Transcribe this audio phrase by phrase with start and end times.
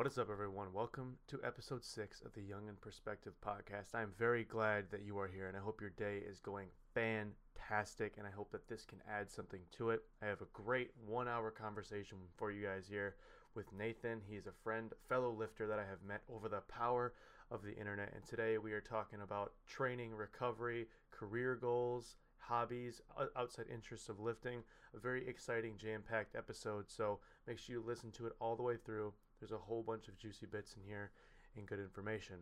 [0.00, 0.72] What is up, everyone?
[0.72, 3.94] Welcome to episode six of the Young in Perspective podcast.
[3.94, 8.14] I'm very glad that you are here, and I hope your day is going fantastic.
[8.16, 10.04] And I hope that this can add something to it.
[10.22, 13.16] I have a great one hour conversation for you guys here
[13.54, 14.22] with Nathan.
[14.26, 17.12] He's a friend, fellow lifter that I have met over the power
[17.50, 18.14] of the internet.
[18.14, 23.02] And today we are talking about training, recovery, career goals, hobbies,
[23.36, 24.62] outside interests of lifting.
[24.96, 26.86] A very exciting, jam packed episode.
[26.88, 29.12] So make sure you listen to it all the way through.
[29.40, 31.10] There's a whole bunch of juicy bits in here
[31.56, 32.36] and good information.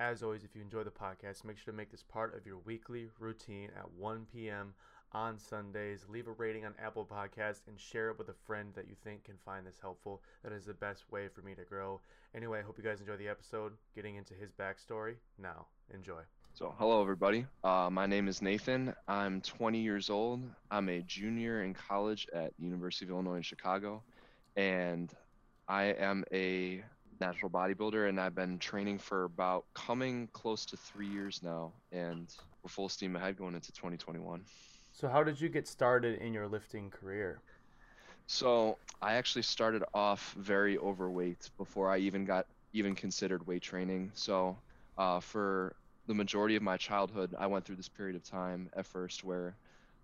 [0.00, 2.58] As always, if you enjoy the podcast, make sure to make this part of your
[2.64, 4.74] weekly routine at 1 p.m.
[5.12, 6.04] on Sundays.
[6.08, 9.22] Leave a rating on Apple Podcasts and share it with a friend that you think
[9.22, 10.20] can find this helpful.
[10.42, 12.00] That is the best way for me to grow.
[12.34, 13.74] Anyway, I hope you guys enjoy the episode.
[13.94, 15.66] Getting into his backstory now.
[15.94, 16.22] Enjoy.
[16.54, 17.46] So, hello everybody.
[17.62, 18.94] Uh, my name is Nathan.
[19.06, 20.42] I'm 20 years old.
[20.72, 24.02] I'm a junior in college at the University of Illinois in Chicago,
[24.56, 25.12] and
[25.68, 26.84] I am a
[27.20, 32.28] natural bodybuilder and I've been training for about coming close to three years now, and
[32.62, 34.44] we're full steam ahead going into 2021.
[34.92, 37.42] So, how did you get started in your lifting career?
[38.26, 44.12] So, I actually started off very overweight before I even got even considered weight training.
[44.14, 44.56] So,
[44.98, 48.86] uh, for the majority of my childhood, I went through this period of time at
[48.86, 49.56] first where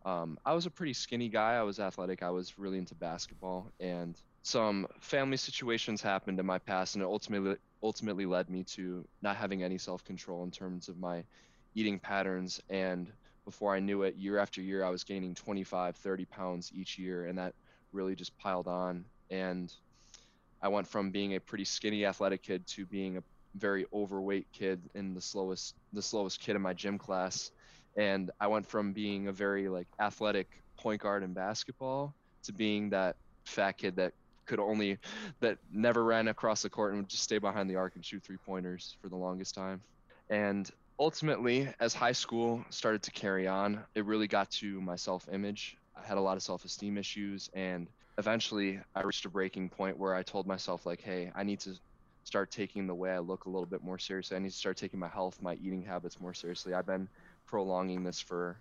[0.04, 1.54] um, I was a pretty skinny guy.
[1.54, 2.22] I was athletic.
[2.22, 7.06] I was really into basketball, and some family situations happened in my past, and it
[7.06, 11.24] ultimately ultimately led me to not having any self control in terms of my
[11.74, 12.60] eating patterns.
[12.69, 13.10] And
[13.44, 17.27] before I knew it, year after year, I was gaining 25, 30 pounds each year,
[17.27, 17.55] and that
[17.92, 19.05] really just piled on.
[19.30, 19.72] And
[20.62, 23.22] I went from being a pretty skinny athletic kid to being a
[23.56, 27.50] very overweight kid and the slowest the slowest kid in my gym class
[27.97, 32.91] and I went from being a very like athletic point guard in basketball to being
[32.91, 34.12] that fat kid that
[34.50, 34.98] could only
[35.38, 38.20] that never ran across the court and would just stay behind the arc and shoot
[38.24, 39.80] three pointers for the longest time.
[40.28, 45.28] And ultimately, as high school started to carry on, it really got to my self
[45.32, 45.76] image.
[45.97, 47.86] I had a lot of self esteem issues and
[48.19, 51.78] eventually I reached a breaking point where I told myself like, hey, I need to
[52.25, 54.36] start taking the way I look a little bit more seriously.
[54.36, 56.75] I need to start taking my health, my eating habits more seriously.
[56.75, 57.08] I've been
[57.46, 58.60] prolonging this for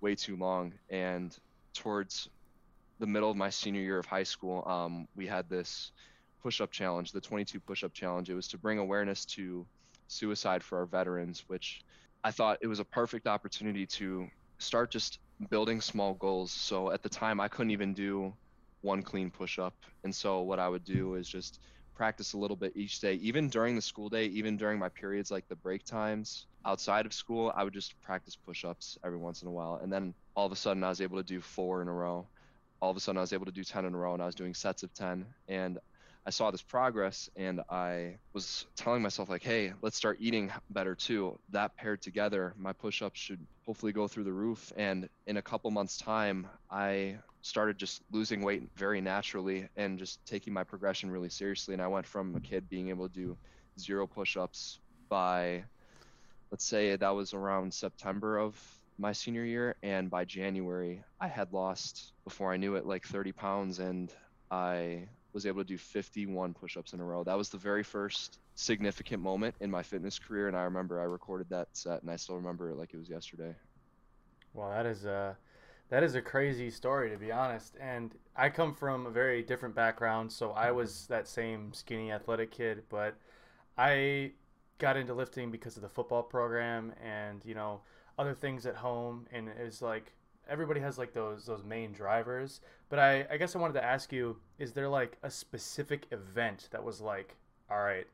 [0.00, 0.72] way too long.
[0.88, 1.36] And
[1.74, 2.28] towards
[2.98, 5.92] the middle of my senior year of high school, um, we had this
[6.42, 8.30] push up challenge, the 22 push up challenge.
[8.30, 9.66] It was to bring awareness to
[10.08, 11.82] suicide for our veterans, which
[12.24, 15.18] I thought it was a perfect opportunity to start just
[15.50, 16.50] building small goals.
[16.52, 18.32] So at the time, I couldn't even do
[18.82, 19.74] one clean push up.
[20.04, 21.60] And so what I would do is just
[21.94, 25.30] practice a little bit each day, even during the school day, even during my periods
[25.30, 29.42] like the break times outside of school, I would just practice push ups every once
[29.42, 29.80] in a while.
[29.82, 32.26] And then all of a sudden, I was able to do four in a row.
[32.80, 34.26] All of a sudden, I was able to do 10 in a row, and I
[34.26, 35.26] was doing sets of 10.
[35.48, 35.78] And
[36.26, 40.94] I saw this progress, and I was telling myself, like, hey, let's start eating better
[40.94, 41.38] too.
[41.50, 44.72] That paired together, my push ups should hopefully go through the roof.
[44.76, 50.24] And in a couple months' time, I started just losing weight very naturally and just
[50.26, 51.74] taking my progression really seriously.
[51.74, 53.36] And I went from a kid being able to do
[53.78, 55.62] zero push ups by,
[56.50, 59.76] let's say that was around September of my senior year.
[59.82, 63.78] And by January, I had lost, before I knew it, like 30 pounds.
[63.78, 64.12] And
[64.50, 67.24] I was able to do 51 push ups in a row.
[67.24, 70.48] That was the very first significant moment in my fitness career.
[70.48, 73.08] And I remember I recorded that set and I still remember it like it was
[73.08, 73.54] yesterday.
[74.54, 75.36] Well, that is, a
[75.90, 77.76] that is a crazy story, to be honest.
[77.80, 82.50] And I come from a very different background, so I was that same skinny athletic
[82.50, 83.14] kid, but
[83.78, 84.32] I
[84.78, 87.80] got into lifting because of the football program and you know
[88.18, 90.12] other things at home, and it's like
[90.48, 92.60] everybody has like those those main drivers.
[92.88, 96.68] But I I guess I wanted to ask you: Is there like a specific event
[96.70, 97.36] that was like,
[97.70, 98.06] all right,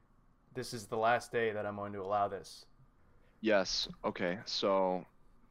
[0.55, 2.67] this is the last day that I'm going to allow this?
[3.41, 3.89] Yes.
[4.05, 4.39] Okay.
[4.45, 5.05] So,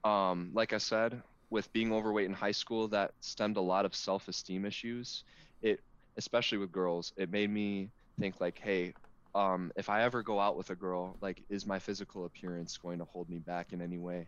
[0.03, 3.93] um, like I said, with being overweight in high school that stemmed a lot of
[3.93, 5.23] self-esteem issues
[5.61, 5.79] it
[6.17, 7.89] especially with girls it made me
[8.19, 8.93] think like hey
[9.35, 12.99] um, if i ever go out with a girl like is my physical appearance going
[12.99, 14.27] to hold me back in any way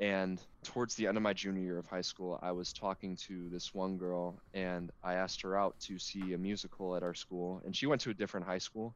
[0.00, 3.48] and towards the end of my junior year of high school i was talking to
[3.50, 7.62] this one girl and i asked her out to see a musical at our school
[7.64, 8.94] and she went to a different high school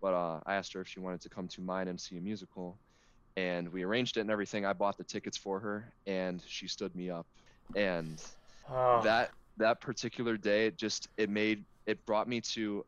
[0.00, 2.20] but uh, i asked her if she wanted to come to mine and see a
[2.20, 2.78] musical
[3.38, 4.66] and we arranged it and everything.
[4.66, 7.24] I bought the tickets for her, and she stood me up.
[7.76, 8.20] And
[8.68, 9.00] oh.
[9.04, 12.84] that that particular day, it just it made it brought me to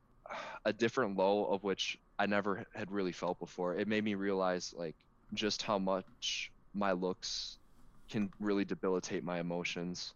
[0.64, 3.76] a different low of which I never had really felt before.
[3.76, 4.96] It made me realize like
[5.34, 7.58] just how much my looks
[8.10, 10.14] can really debilitate my emotions,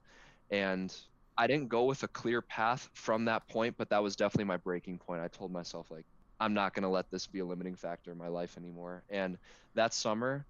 [0.50, 0.94] and
[1.38, 4.58] I didn't go with a clear path from that point, but that was definitely my
[4.58, 5.22] breaking point.
[5.22, 6.06] I told myself like
[6.40, 9.04] I'm not going to let this be a limiting factor in my life anymore.
[9.10, 9.38] And
[9.74, 10.46] that summer,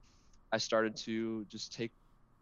[0.52, 1.92] I started to just take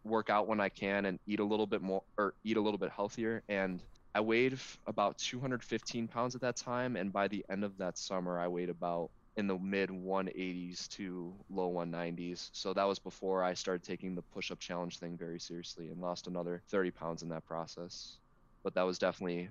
[0.03, 2.79] work out when I can and eat a little bit more or eat a little
[2.79, 3.43] bit healthier.
[3.47, 3.83] And
[4.15, 6.95] I weighed about 215 pounds at that time.
[6.95, 11.33] And by the end of that summer, I weighed about in the mid 180s to
[11.49, 12.49] low 190s.
[12.53, 15.99] So that was before I started taking the push up challenge thing very seriously and
[15.99, 18.17] lost another 30 pounds in that process.
[18.63, 19.49] But that was definitely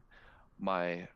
[0.59, 1.09] my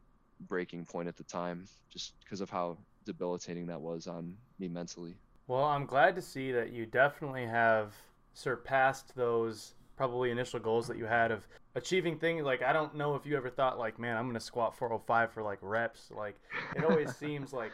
[0.49, 5.15] breaking point at the time, just because of how debilitating that was on me mentally.
[5.47, 7.95] Well, I'm glad to see that you definitely have
[8.35, 11.47] surpassed those probably initial goals that you had of
[11.77, 14.41] achieving things like I don't know if you ever thought like man I'm going to
[14.41, 16.37] squat 405 for like reps like
[16.75, 17.73] it always seems like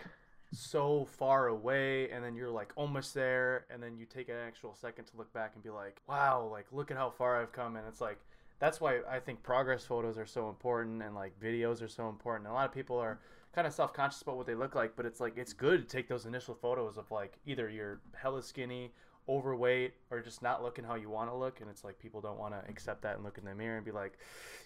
[0.52, 4.74] so far away and then you're like almost there and then you take an actual
[4.74, 7.76] second to look back and be like wow like look at how far I've come
[7.76, 8.18] and it's like
[8.62, 12.46] that's why I think progress photos are so important and like videos are so important.
[12.46, 13.18] And a lot of people are
[13.52, 16.06] kind of self-conscious about what they look like, but it's like it's good to take
[16.06, 18.92] those initial photos of like either you're hella skinny
[19.28, 22.38] overweight or just not looking how you want to look and it's like people don't
[22.38, 24.18] want to accept that and look in the mirror and be like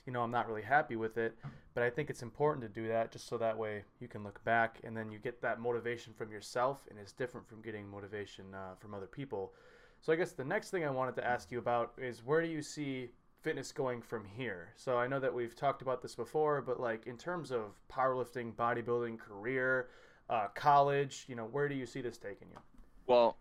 [0.06, 1.36] you know i'm not really happy with it.
[1.74, 4.42] But i think it's important to do that just so that way you can look
[4.44, 8.46] back and then you get that motivation from yourself and it's different from getting motivation
[8.54, 9.52] uh, from other people.
[10.00, 12.48] So i guess the next thing i wanted to ask you about is where do
[12.48, 13.10] you see
[13.42, 14.72] fitness going from here?
[14.76, 18.54] So i know that we've talked about this before but like in terms of powerlifting
[18.54, 19.88] bodybuilding career
[20.30, 22.58] uh, college you know where do you see this taking you?
[23.06, 23.36] Well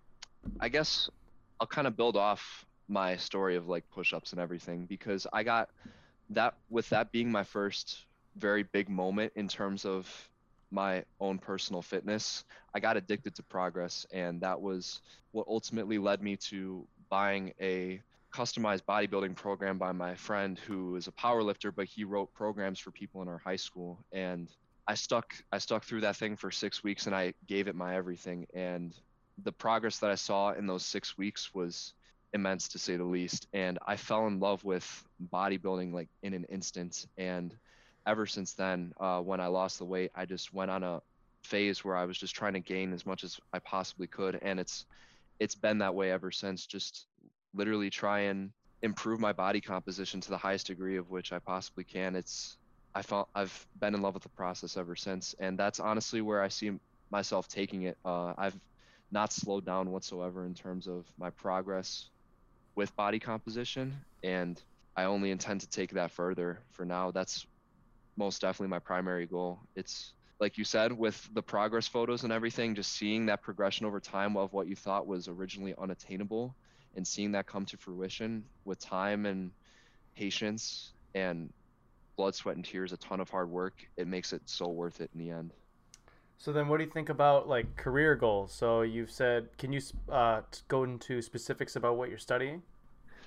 [0.60, 1.10] I guess
[1.60, 5.70] I'll kind of build off my story of like push-ups and everything because I got
[6.32, 8.06] that with that being my first
[8.38, 10.30] very big moment in terms of
[10.72, 12.44] my own personal fitness,
[12.74, 15.02] I got addicted to progress and that was
[15.32, 18.02] what ultimately led me to buying a
[18.34, 22.80] customized bodybuilding program by my friend who is a power lifter but he wrote programs
[22.80, 23.98] for people in our high school.
[24.12, 24.50] And
[24.88, 27.96] I stuck I stuck through that thing for 6 weeks and I gave it my
[27.96, 28.46] everything.
[28.54, 28.94] And
[29.44, 31.94] the progress that I saw in those six weeks was
[32.34, 33.48] immense to say the least.
[33.54, 35.04] And I fell in love with
[35.34, 37.08] bodybuilding like in an instant.
[37.18, 37.56] And
[38.06, 41.02] ever since then, uh, when I lost the weight, I just went on a
[41.44, 44.40] phase where I was just trying to gain as much as I possibly could.
[44.42, 44.86] And it's
[45.40, 46.66] it's been that way ever since.
[46.66, 47.08] Just
[47.54, 51.84] literally try and improve my body composition to the highest degree of which I possibly
[51.84, 52.16] can.
[52.16, 52.58] It's
[52.94, 56.42] I felt I've been in love with the process ever since, and that's honestly where
[56.42, 56.72] I see
[57.12, 57.98] myself taking it.
[58.06, 58.58] Uh, I've
[59.12, 62.10] not slowed down whatsoever in terms of my progress
[62.76, 63.94] with body composition.
[64.24, 64.62] And
[64.96, 67.12] I only intend to take that further for now.
[67.12, 67.46] That's
[68.18, 69.60] most definitely my primary goal.
[69.76, 74.00] It's like you said, with the progress photos and everything, just seeing that progression over
[74.00, 76.56] time of what you thought was originally unattainable
[76.96, 79.52] and seeing that come to fruition with time and
[80.16, 81.52] patience and
[82.16, 85.10] blood, sweat, and tears, a ton of hard work, it makes it so worth it
[85.14, 85.52] in the end.
[86.38, 88.54] So then, what do you think about like career goals?
[88.54, 92.62] So you've said, can you uh, go into specifics about what you're studying?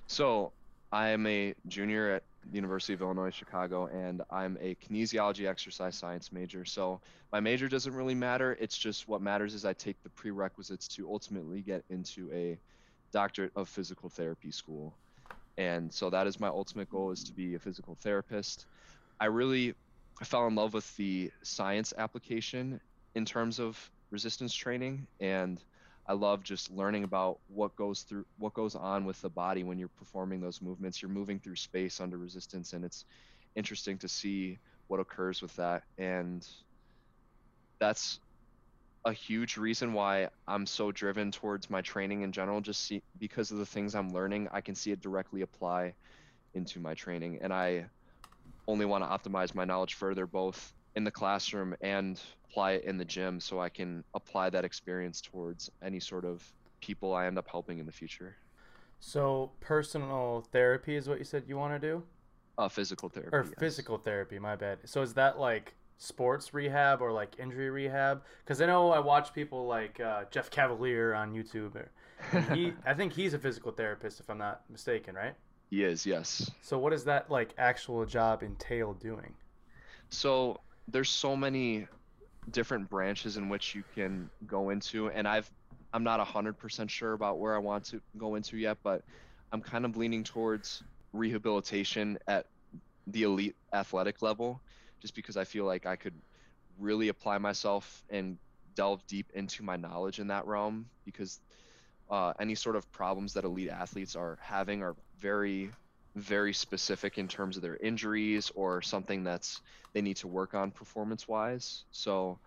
[0.07, 0.53] So
[0.93, 5.97] I am a junior at the University of Illinois Chicago, and I'm a kinesiology exercise
[5.97, 6.65] science major.
[6.65, 7.01] So
[7.33, 8.57] my major doesn't really matter.
[8.61, 12.59] It's just what matters is I take the prerequisites to ultimately get into a
[13.13, 14.95] doctorate of physical therapy school.
[15.59, 18.67] And so that is my ultimate goal is to be a physical therapist.
[19.21, 19.75] I really
[20.23, 22.81] fell in love with the science application
[23.15, 25.63] in terms of resistance training and
[26.09, 29.79] I love just learning about what goes through what goes on with the body when
[29.79, 31.03] you're performing those movements.
[31.03, 33.05] You're moving through space under resistance and it's
[33.55, 36.47] interesting to see what occurs with that and
[37.79, 38.21] that's
[39.05, 43.51] a huge reason why I'm so driven towards my training in general just see because
[43.51, 45.95] of the things I'm learning I can see it directly apply
[46.55, 47.87] into my training and I
[48.67, 52.97] only want to optimize my knowledge further both in the classroom and apply it in
[52.97, 56.43] the gym so I can apply that experience towards any sort of
[56.81, 58.37] people I end up helping in the future.
[59.01, 62.03] So personal therapy is what you said you want to do?
[62.57, 63.37] Uh, physical therapy.
[63.37, 63.55] Or yes.
[63.59, 64.79] physical therapy, my bad.
[64.85, 68.23] So is that like sports rehab or like injury rehab?
[68.45, 71.85] Because I know I watch people like uh, Jeff Cavaliere on YouTube.
[72.53, 75.35] He, I think he's a physical therapist, if I'm not mistaken, right?
[75.71, 76.51] He is, yes.
[76.63, 79.35] So what does that like actual job entail doing?
[80.09, 81.87] So there's so many
[82.51, 85.51] different branches in which you can go into and I've
[85.93, 89.03] I'm not 100% sure about where I want to go into yet, but
[89.53, 90.83] I'm kind of leaning towards
[91.15, 92.47] rehabilitation at
[93.07, 94.61] the elite athletic level
[95.01, 96.15] just because I feel like I could
[96.79, 98.37] really apply myself and
[98.75, 101.41] delve deep into my knowledge in that realm because
[102.11, 105.71] uh, any sort of problems that elite athletes are having are very
[106.19, 109.61] very specific in terms of their injuries or something that's
[109.93, 112.39] they need to work on performance wise so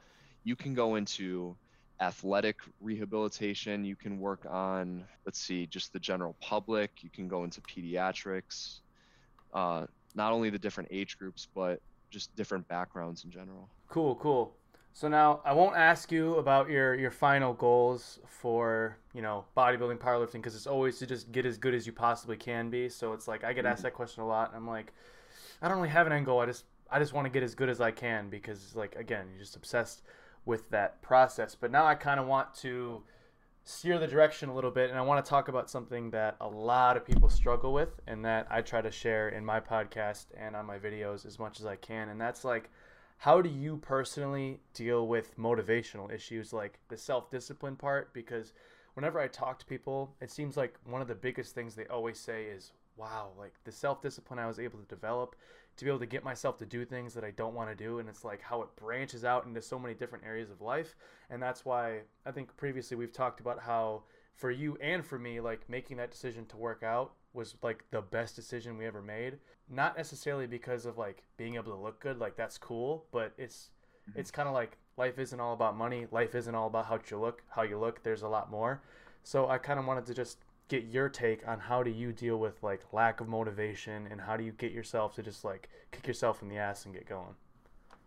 [0.43, 1.55] you can go into
[2.01, 3.85] athletic rehabilitation.
[3.85, 6.91] You can work on, let's see, just the general public.
[7.01, 8.79] You can go into pediatrics.
[9.53, 9.85] Uh,
[10.15, 13.69] not only the different age groups, but just different backgrounds in general.
[13.87, 14.55] Cool, cool.
[14.93, 19.97] So now I won't ask you about your your final goals for you know bodybuilding,
[19.97, 22.89] powerlifting, because it's always to just get as good as you possibly can be.
[22.89, 24.93] So it's like I get asked that question a lot, I'm like,
[25.61, 26.39] I don't really have an end goal.
[26.39, 29.27] I just I just want to get as good as I can because like again,
[29.29, 30.03] you're just obsessed
[30.45, 31.55] with that process.
[31.55, 33.03] But now I kind of want to
[33.63, 36.47] steer the direction a little bit and I want to talk about something that a
[36.47, 40.55] lot of people struggle with and that I try to share in my podcast and
[40.55, 42.71] on my videos as much as I can and that's like
[43.21, 48.53] how do you personally deal with motivational issues like the self-discipline part because
[48.93, 52.19] whenever I talk to people it seems like one of the biggest things they always
[52.19, 55.35] say is wow like the self-discipline I was able to develop
[55.77, 57.99] to be able to get myself to do things that I don't want to do.
[57.99, 60.95] And it's like how it branches out into so many different areas of life.
[61.29, 64.03] And that's why I think previously we've talked about how
[64.35, 68.01] for you and for me, like making that decision to work out was like the
[68.01, 69.37] best decision we ever made.
[69.69, 73.69] Not necessarily because of like being able to look good, like that's cool, but it's
[74.09, 74.19] mm-hmm.
[74.19, 76.07] it's kind of like life isn't all about money.
[76.11, 78.03] Life isn't all about how you look, how you look.
[78.03, 78.81] There's a lot more.
[79.23, 80.37] So I kind of wanted to just
[80.71, 84.37] get your take on how do you deal with like lack of motivation and how
[84.37, 87.35] do you get yourself to just like kick yourself in the ass and get going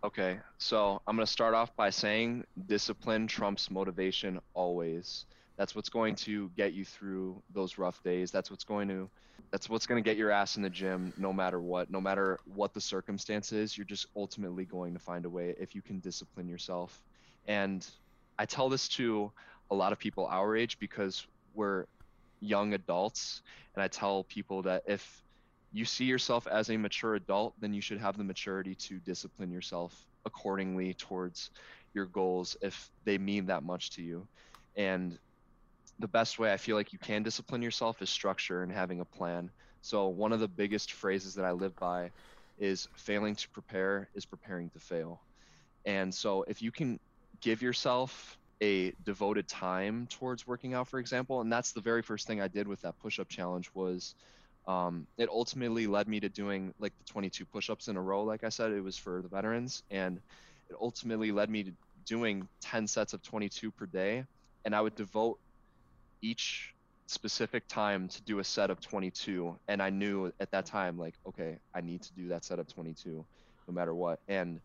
[0.03, 5.27] okay so i'm going to start off by saying discipline trumps motivation always
[5.57, 8.31] that's what's going to get you through those rough days.
[8.31, 9.09] That's what's going to
[9.51, 11.91] that's what's going to get your ass in the gym no matter what.
[11.91, 15.83] No matter what the circumstances you're just ultimately going to find a way if you
[15.83, 17.03] can discipline yourself.
[17.47, 17.87] And
[18.39, 19.31] i tell this to
[19.71, 21.87] a lot of people our age because we're
[22.41, 23.43] young adults
[23.75, 25.23] and i tell people that if
[25.73, 29.53] you see yourself as a mature adult then you should have the maturity to discipline
[29.53, 31.51] yourself accordingly towards
[31.95, 34.27] your goals if they mean that much to you.
[34.77, 35.19] And
[35.99, 39.05] the best way i feel like you can discipline yourself is structure and having a
[39.05, 39.51] plan.
[39.83, 42.11] So one of the biggest phrases that i live by
[42.59, 45.21] is failing to prepare is preparing to fail.
[45.85, 46.99] And so if you can
[47.41, 52.27] give yourself a devoted time towards working out for example and that's the very first
[52.27, 54.15] thing i did with that push-up challenge was
[54.67, 58.45] um, it ultimately led me to doing like the 22 push-ups in a row like
[58.45, 59.83] i said it was for the veterans.
[59.91, 60.21] And
[60.71, 61.73] it ultimately led me to
[62.07, 64.25] doing 10 sets of 22 per day.
[64.65, 65.39] And i would devote
[66.25, 66.75] each
[67.07, 71.15] specific time to do a set of 22 and i knew at that time like
[71.29, 73.25] okay i need to do that set of 22
[73.67, 74.21] no matter what.
[74.29, 74.61] And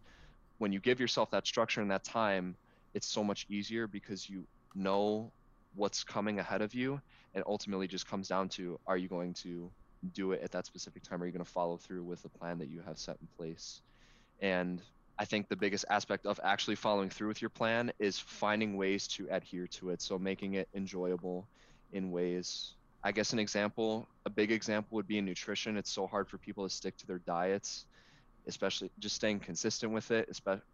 [0.58, 2.56] when you give yourself that structure and that time
[2.94, 5.32] it's so much easier because you know
[5.76, 7.00] what's coming ahead of you.
[7.36, 9.72] And ultimately just comes down to are you going to
[10.14, 11.22] do it at that specific time?
[11.22, 13.82] Are you going to follow through with the plan that you have set in place?
[14.42, 14.82] And
[15.20, 19.08] i think the biggest aspect of actually following through with your plan is finding ways
[19.08, 21.48] to adhere to it so making it enjoyable
[21.92, 26.08] in ways i guess an example a big example would be in nutrition it's so
[26.08, 27.86] hard for people to stick to their diets
[28.48, 30.30] especially just staying consistent with it,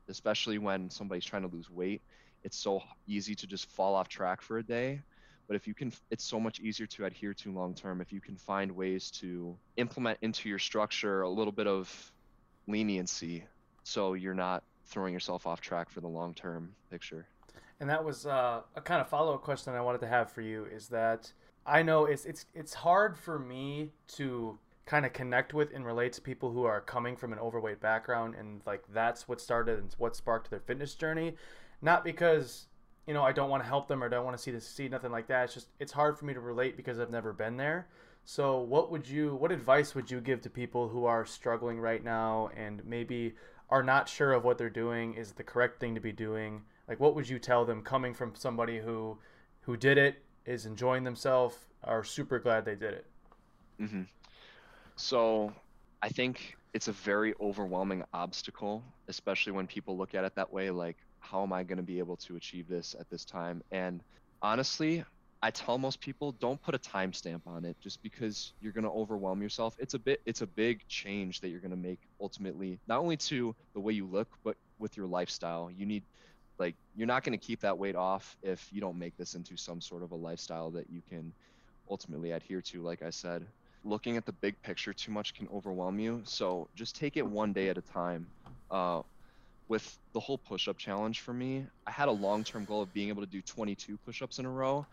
[0.10, 2.02] especially when somebody's trying to lose weight.
[2.44, 5.02] It's so easy to just fall off track for a day.
[5.48, 8.22] But if you can, it's so much easier to adhere to long term if you
[8.22, 12.12] can find ways to implement into your structure a little bit of
[12.68, 13.46] leniency
[13.86, 17.28] so you're not throwing yourself off track for the long term picture.
[17.80, 20.42] And that was uh, a kind of follow up question I wanted to have for
[20.42, 21.32] you is that
[21.66, 26.14] I know it's it's it's hard for me to kind of connect with and relate
[26.14, 29.96] to people who are coming from an overweight background and like that's what started and
[29.98, 31.36] what sparked their fitness journey.
[31.82, 32.66] Not because
[33.08, 34.90] you know i don't want to help them or don't want to see them succeed
[34.90, 35.46] nothing like that.
[35.46, 37.88] It's just it's hard for me to relate because i've never been there.
[38.24, 42.04] So what would you what advice would you give to people who are struggling right
[42.04, 43.36] now and maybe
[43.70, 47.00] are not sure of what they're doing is the correct thing to be doing like
[47.00, 49.18] what would you tell them coming from somebody who
[49.62, 53.06] who did it is enjoying themselves are super glad they did it
[53.82, 54.04] mm-hmm.
[54.96, 55.54] So
[56.02, 60.70] I think it's a very overwhelming obstacle, especially when people look at it that way
[60.70, 63.64] like, how am I going to be able to achieve this at this time?
[63.72, 64.02] And
[64.42, 65.04] honestly,
[65.42, 68.90] I tell most people don't put a timestamp on it just because you're going to
[68.90, 69.76] overwhelm yourself.
[69.80, 73.18] It's a bit it's a big change that you're going to make ultimately, not only
[73.18, 75.70] to the way you look, but with your lifestyle.
[75.70, 76.04] You need
[76.58, 79.58] like you're not going to keep that weight off if you don't make this into
[79.58, 81.34] some sort of a lifestyle that you can
[81.90, 83.46] ultimately adhere to like I said
[83.86, 86.22] looking at the big picture too much can overwhelm you.
[86.26, 88.28] So just take it one day at a time.
[88.70, 89.04] Uh,
[89.68, 92.94] with the whole push up challenge for me, I had a long term goal of
[92.94, 94.86] being able to do 22 push ups in a row,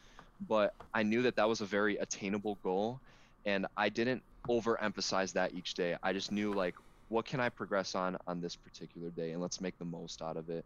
[0.49, 3.01] but I knew that that was a very attainable goal.
[3.45, 5.97] And I didn't overemphasize that each day.
[6.03, 6.75] I just knew, like,
[7.09, 9.33] what can I progress on on this particular day?
[9.33, 10.65] And let's make the most out of it.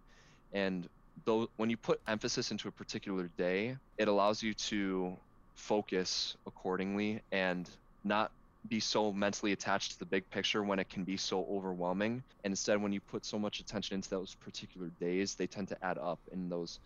[0.53, 0.89] And
[1.25, 5.17] though when you put emphasis into a particular day, it allows you to
[5.55, 7.69] focus accordingly and
[8.05, 8.31] not
[8.69, 12.23] be so mentally attached to the big picture when it can be so overwhelming.
[12.45, 15.85] And instead, when you put so much attention into those particular days, they tend to
[15.85, 16.79] add up, in those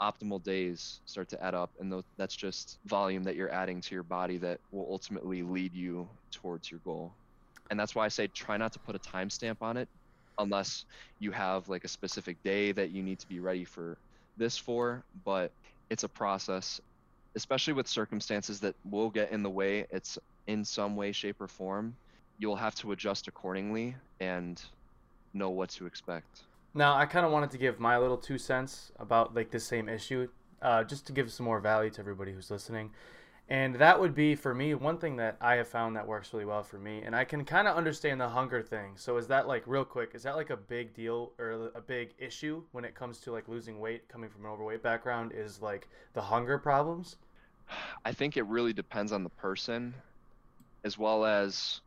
[0.00, 1.70] optimal days start to add up.
[1.80, 6.08] And that's just volume that you're adding to your body that will ultimately lead you
[6.30, 7.12] towards your goal.
[7.70, 9.88] And that's why I say try not to put a timestamp on it
[10.38, 10.84] unless
[11.18, 13.96] you have like a specific day that you need to be ready for
[14.36, 15.02] this for.
[15.24, 15.50] But
[15.90, 16.80] it's a process,
[17.34, 19.86] especially with circumstances that will get in the way.
[19.90, 21.94] It's in some way, shape, or form,
[22.38, 24.62] you'll have to adjust accordingly and
[25.34, 26.42] know what to expect.
[26.76, 29.88] Now, I kind of wanted to give my little two cents about like this same
[29.88, 30.28] issue,
[30.60, 32.90] uh, just to give some more value to everybody who's listening.
[33.48, 36.44] And that would be for me one thing that I have found that works really
[36.44, 38.92] well for me, and I can kind of understand the hunger thing.
[38.96, 40.10] So is that like real quick?
[40.12, 43.48] Is that like a big deal or a big issue when it comes to like
[43.48, 45.32] losing weight, coming from an overweight background?
[45.34, 47.16] Is like the hunger problems?
[48.04, 49.94] I think it really depends on the person
[50.84, 51.80] as well as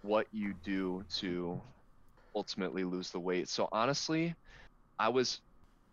[0.00, 1.60] what you do to
[2.34, 3.48] ultimately lose the weight.
[3.48, 4.34] So honestly,
[4.98, 5.40] I was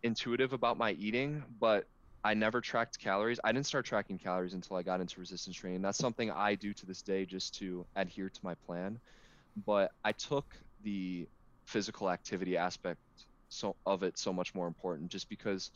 [0.03, 1.85] intuitive about my eating, but
[2.23, 3.39] I never tracked calories.
[3.43, 5.81] I didn't start tracking calories until I got into resistance training.
[5.81, 8.99] That's something I do to this day just to adhere to my plan.
[9.65, 11.27] But I took the
[11.67, 12.99] physical activity aspect
[13.49, 15.71] so of it so much more important just because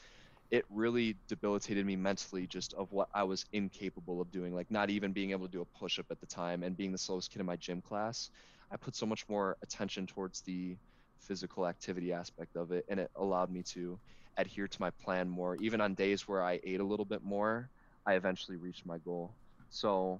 [0.51, 4.53] it really debilitated me mentally just of what I was incapable of doing.
[4.55, 6.91] Like not even being able to do a push up at the time and being
[6.91, 8.29] the slowest kid in my gym class.
[8.71, 10.77] I put so much more attention towards the
[11.19, 13.99] physical activity aspect of it and it allowed me to
[14.37, 15.55] adhere to my plan more.
[15.57, 17.69] Even on days where I ate a little bit more,
[18.05, 19.35] I eventually reached my goal.
[19.69, 20.19] So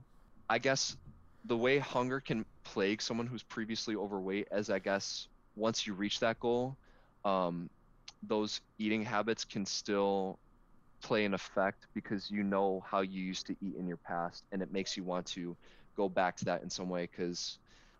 [0.49, 0.95] I guess
[1.45, 6.19] the way hunger can plague someone who's previously overweight is I guess once you reach
[6.19, 6.77] that goal,
[7.23, 7.69] um,
[8.23, 10.39] those eating habits can still
[11.03, 14.62] play an effect because you know how you used to eat in your past and
[14.62, 15.55] it makes you want to
[15.95, 17.60] go back to that in some way because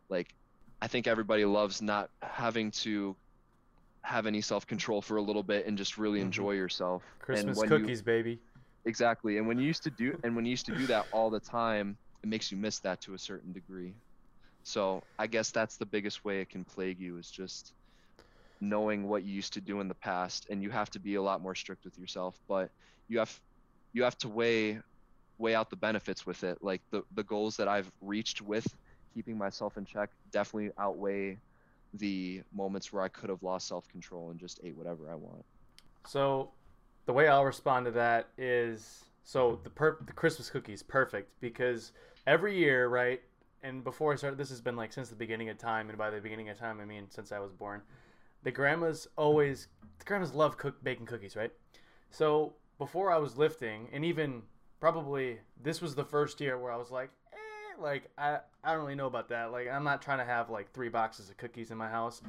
[0.10, 0.34] like
[0.82, 3.16] i think everybody loves not having to
[4.06, 6.28] have any self-control for a little bit and just really mm-hmm.
[6.28, 7.02] enjoy yourself.
[7.18, 8.40] Christmas cookies you, baby.
[8.86, 9.40] Exactly.
[9.40, 11.40] And when you used to do and when you used to do that all the
[11.40, 13.94] time it makes you miss that to a certain degree.
[14.64, 17.74] So i guess that's the biggest way it can plague you is just
[18.62, 21.22] knowing what you used to do in the past and you have to be a
[21.22, 22.70] lot more strict with yourself but
[23.10, 23.40] you have
[23.92, 24.80] you have to weigh
[25.38, 26.58] weigh out the benefits with it.
[26.62, 28.68] Like the the goals that I've reached with
[29.16, 31.38] keeping myself in check definitely outweigh
[31.94, 35.44] the moments where I could have lost self-control and just ate whatever I want
[36.08, 36.52] so
[37.06, 41.94] the way I'll respond to that is so the per- the Christmas cookies perfect because
[42.28, 43.22] every year right
[43.64, 46.10] and before I started this has been like since the beginning of time and by
[46.10, 47.82] the beginning of time I mean since I was born
[48.44, 49.68] the grandmas always
[50.00, 51.52] the grandmas love cook baking cookies, right?
[52.12, 54.44] So before I was lifting, and even
[54.80, 57.10] probably this was the first year where I was like,
[57.82, 59.52] like I I don't really know about that.
[59.52, 62.22] Like I'm not trying to have like three boxes of cookies in my house.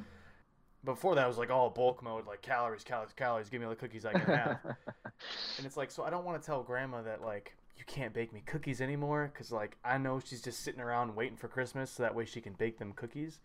[0.83, 3.49] Before that, was like all bulk mode, like calories, calories, calories.
[3.49, 4.59] Give me all the cookies I can have.
[4.65, 8.31] and it's like, so I don't want to tell grandma that like you can't bake
[8.31, 12.03] me cookies anymore because like I know she's just sitting around waiting for Christmas so
[12.03, 13.39] that way she can bake them cookies.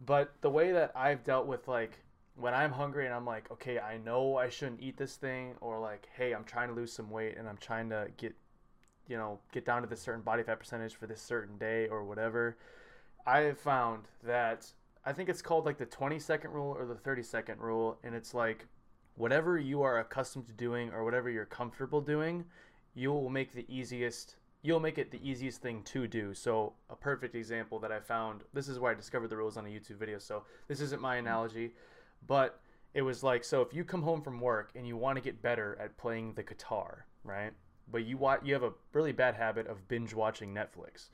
[0.00, 1.98] But the way that I've dealt with like
[2.40, 5.78] when I'm hungry and I'm like, okay, I know I shouldn't eat this thing, or
[5.78, 8.34] like, hey, I'm trying to lose some weight and I'm trying to get,
[9.08, 12.04] you know, get down to this certain body fat percentage for this certain day or
[12.04, 12.56] whatever,
[13.26, 14.66] I have found that
[15.04, 18.14] I think it's called like the 20 second rule or the 30 second rule, and
[18.14, 18.66] it's like
[19.16, 22.44] whatever you are accustomed to doing or whatever you're comfortable doing,
[22.94, 26.34] you will make the easiest you'll make it the easiest thing to do.
[26.34, 29.64] So a perfect example that I found, this is where I discovered the rules on
[29.64, 30.18] a YouTube video.
[30.18, 31.72] So this isn't my analogy,
[32.26, 32.60] but
[32.92, 35.40] it was like, so if you come home from work and you want to get
[35.40, 37.52] better at playing the guitar, right?
[37.90, 41.10] But you watch, you have a really bad habit of binge watching Netflix.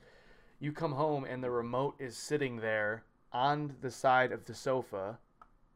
[0.59, 5.19] You come home and the remote is sitting there on the side of the sofa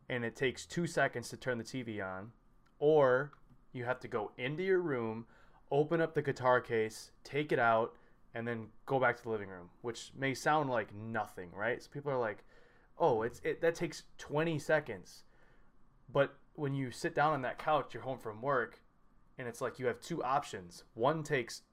[0.10, 2.32] and it takes two seconds to turn the TV on,
[2.80, 3.32] or
[3.72, 5.26] you have to go into your room,
[5.72, 7.96] open up the guitar case, take it out,
[8.34, 11.82] and then go back to the living room, which may sound like nothing, right?
[11.82, 12.44] So people are like,
[12.98, 15.24] "Oh, it's it that takes 20 seconds."
[16.12, 18.82] But when you sit down on that couch, you're home from work,
[19.42, 20.84] and it's like you have two options.
[20.94, 21.64] One takes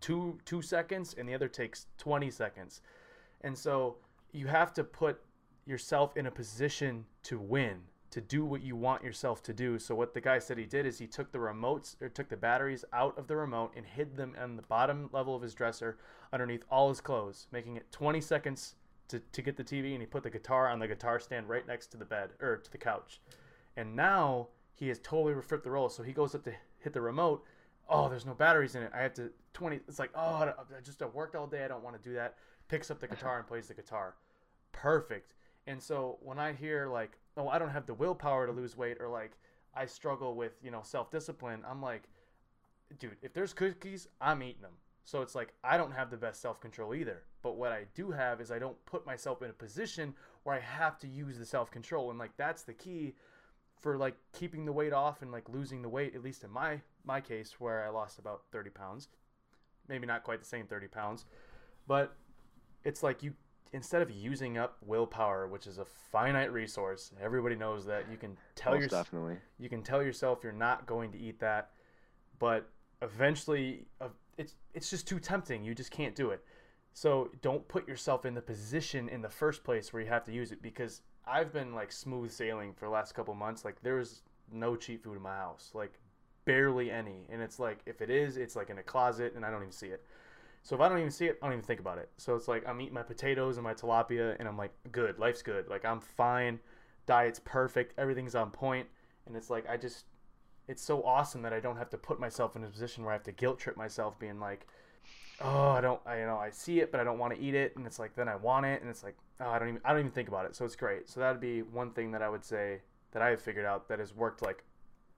[0.00, 2.80] 2 2 seconds and the other takes 20 seconds.
[3.42, 3.98] And so
[4.32, 5.20] you have to put
[5.66, 9.78] yourself in a position to win to do what you want yourself to do.
[9.78, 12.38] So what the guy said he did is he took the remotes or took the
[12.38, 15.98] batteries out of the remote and hid them on the bottom level of his dresser
[16.32, 18.76] underneath all his clothes, making it 20 seconds
[19.08, 21.66] to, to get the TV and he put the guitar on the guitar stand right
[21.66, 23.20] next to the bed or to the couch.
[23.76, 24.48] And now
[24.80, 25.90] he has totally refripped the roller.
[25.90, 27.44] So he goes up to hit the remote.
[27.88, 28.92] Oh, there's no batteries in it.
[28.94, 29.80] I have to 20.
[29.88, 30.52] It's like, oh, I
[30.84, 31.64] just I worked all day.
[31.64, 32.36] I don't want to do that.
[32.68, 33.16] Picks up the uh-huh.
[33.16, 34.14] guitar and plays the guitar.
[34.72, 35.34] Perfect.
[35.66, 38.56] And so when I hear like, oh, I don't have the willpower to mm.
[38.56, 39.32] lose weight, or like
[39.74, 42.04] I struggle with you know self discipline, I'm like,
[42.98, 44.72] dude, if there's cookies, I'm eating them.
[45.04, 47.22] So it's like I don't have the best self control either.
[47.42, 50.14] But what I do have is I don't put myself in a position
[50.44, 53.14] where I have to use the self control, and like that's the key
[53.80, 56.14] for like keeping the weight off and like losing the weight.
[56.14, 59.08] At least in my my case, where I lost about 30 pounds,
[59.88, 61.24] maybe not quite the same 30 pounds,
[61.86, 62.16] but
[62.84, 63.34] it's like you
[63.72, 68.36] instead of using up willpower, which is a finite resource, everybody knows that you can
[68.54, 71.70] tell yourself definitely you can tell yourself you're not going to eat that,
[72.38, 72.68] but
[73.02, 75.64] eventually uh, it's it's just too tempting.
[75.64, 76.44] You just can't do it.
[76.92, 80.32] So don't put yourself in the position in the first place where you have to
[80.32, 83.64] use it because I've been like smooth sailing for the last couple months.
[83.64, 85.92] Like there's no cheap food in my house, like
[86.44, 87.26] barely any.
[87.30, 89.72] And it's like if it is, it's like in a closet and I don't even
[89.72, 90.04] see it.
[90.62, 92.10] So if I don't even see it, I don't even think about it.
[92.16, 95.42] So it's like I'm eating my potatoes and my tilapia and I'm like, good, life's
[95.42, 95.68] good.
[95.68, 96.58] Like I'm fine.
[97.06, 97.98] Diet's perfect.
[97.98, 98.86] Everything's on point.
[99.26, 100.06] And it's like I just
[100.68, 103.16] it's so awesome that I don't have to put myself in a position where I
[103.16, 104.66] have to guilt trip myself being like,
[105.40, 107.54] oh, I don't, I, you know, I see it, but I don't want to eat
[107.54, 107.74] it.
[107.76, 108.80] And it's like, then I want it.
[108.80, 110.54] And it's like, oh, I don't even, I don't even think about it.
[110.54, 111.08] So it's great.
[111.08, 112.80] So that'd be one thing that I would say
[113.12, 114.64] that I have figured out that has worked like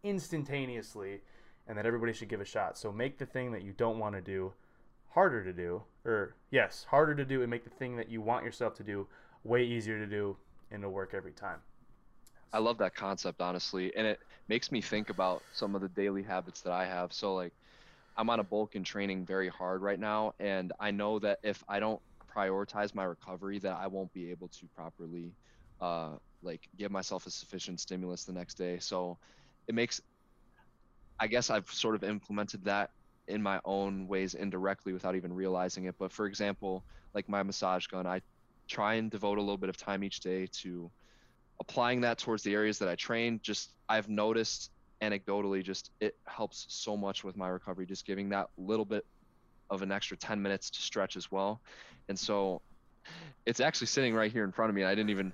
[0.03, 1.21] instantaneously
[1.67, 2.79] and that everybody should give a shot.
[2.79, 4.53] So make the thing that you don't want to do
[5.11, 8.45] harder to do, or yes, harder to do and make the thing that you want
[8.45, 9.07] yourself to do
[9.45, 10.37] way easier to do
[10.71, 11.59] and it'll work every time.
[12.53, 16.23] I love that concept, honestly, and it makes me think about some of the daily
[16.23, 17.13] habits that I have.
[17.13, 17.53] So, like,
[18.17, 21.63] I'm on a bulk and training very hard right now, and I know that if
[21.69, 25.37] I don't prioritize my recovery, that I won't be able to properly,
[25.81, 28.79] uh, like, give myself a sufficient stimulus the next day.
[28.79, 29.19] So,
[29.67, 30.01] it makes,
[31.19, 32.91] I guess, I've sort of implemented that
[33.29, 35.97] in my own ways indirectly without even realizing it.
[35.99, 38.23] But for example, like my massage gun, I
[38.69, 40.93] try and devote a little bit of time each day to
[41.61, 44.72] applying that towards the areas that I train, just I've noticed
[45.03, 49.05] anecdotally, just it helps so much with my recovery, just giving that little bit
[49.69, 51.61] of an extra 10 minutes to stretch as well.
[52.09, 52.63] And so
[53.45, 54.85] it's actually sitting right here in front of me.
[54.85, 55.33] I didn't even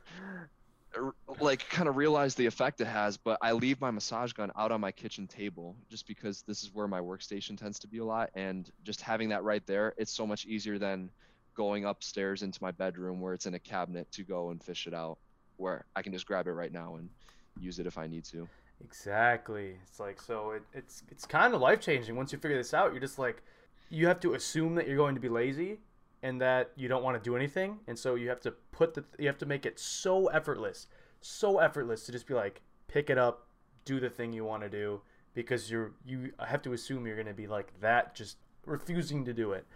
[1.40, 4.72] like kind of realize the effect it has, but I leave my massage gun out
[4.72, 8.04] on my kitchen table just because this is where my workstation tends to be a
[8.04, 8.30] lot.
[8.34, 11.10] And just having that right there, it's so much easier than
[11.54, 14.94] going upstairs into my bedroom where it's in a cabinet to go and fish it
[14.94, 15.18] out
[15.56, 17.10] where I can just grab it right now and
[17.58, 18.48] use it if I need to.
[18.84, 19.76] Exactly.
[19.86, 22.92] It's like so it, it's it's kind of life changing once you figure this out.
[22.92, 23.42] You're just like
[23.90, 25.78] you have to assume that you're going to be lazy
[26.22, 29.04] and that you don't want to do anything, and so you have to put the
[29.18, 30.86] you have to make it so effortless,
[31.20, 33.46] so effortless to just be like pick it up,
[33.84, 35.00] do the thing you want to do
[35.34, 39.32] because you're you have to assume you're going to be like that just refusing to
[39.32, 39.66] do it.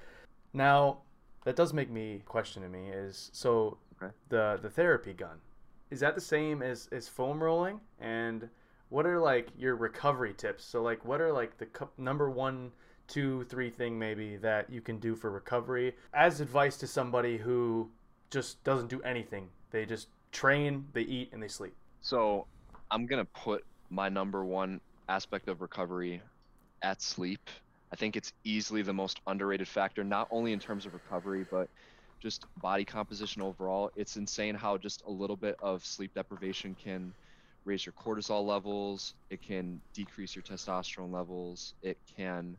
[0.53, 0.99] Now,
[1.45, 4.13] that does make me question to me is so okay.
[4.29, 5.39] the the therapy gun
[5.93, 7.79] is that the same as as foam rolling?
[8.01, 8.49] And
[8.93, 10.67] what are like your recovery tips?
[10.67, 12.73] So like, what are like the number one,
[13.09, 17.89] two, three thing maybe that you can do for recovery as advice to somebody who
[18.31, 19.49] just doesn't do anything?
[19.71, 21.75] They just train, they eat, and they sleep.
[22.03, 22.47] So
[22.91, 24.79] I'm gonna put my number one
[25.09, 26.21] aspect of recovery
[26.83, 27.49] at sleep.
[27.93, 31.71] I think it's easily the most underrated factor, not only in terms of recovery, but
[32.21, 33.91] just body composition overall.
[33.97, 37.15] It's insane how just a little bit of sleep deprivation can
[37.65, 39.15] raise your cortisol levels.
[39.31, 41.75] It can decrease your testosterone levels.
[41.83, 42.57] It can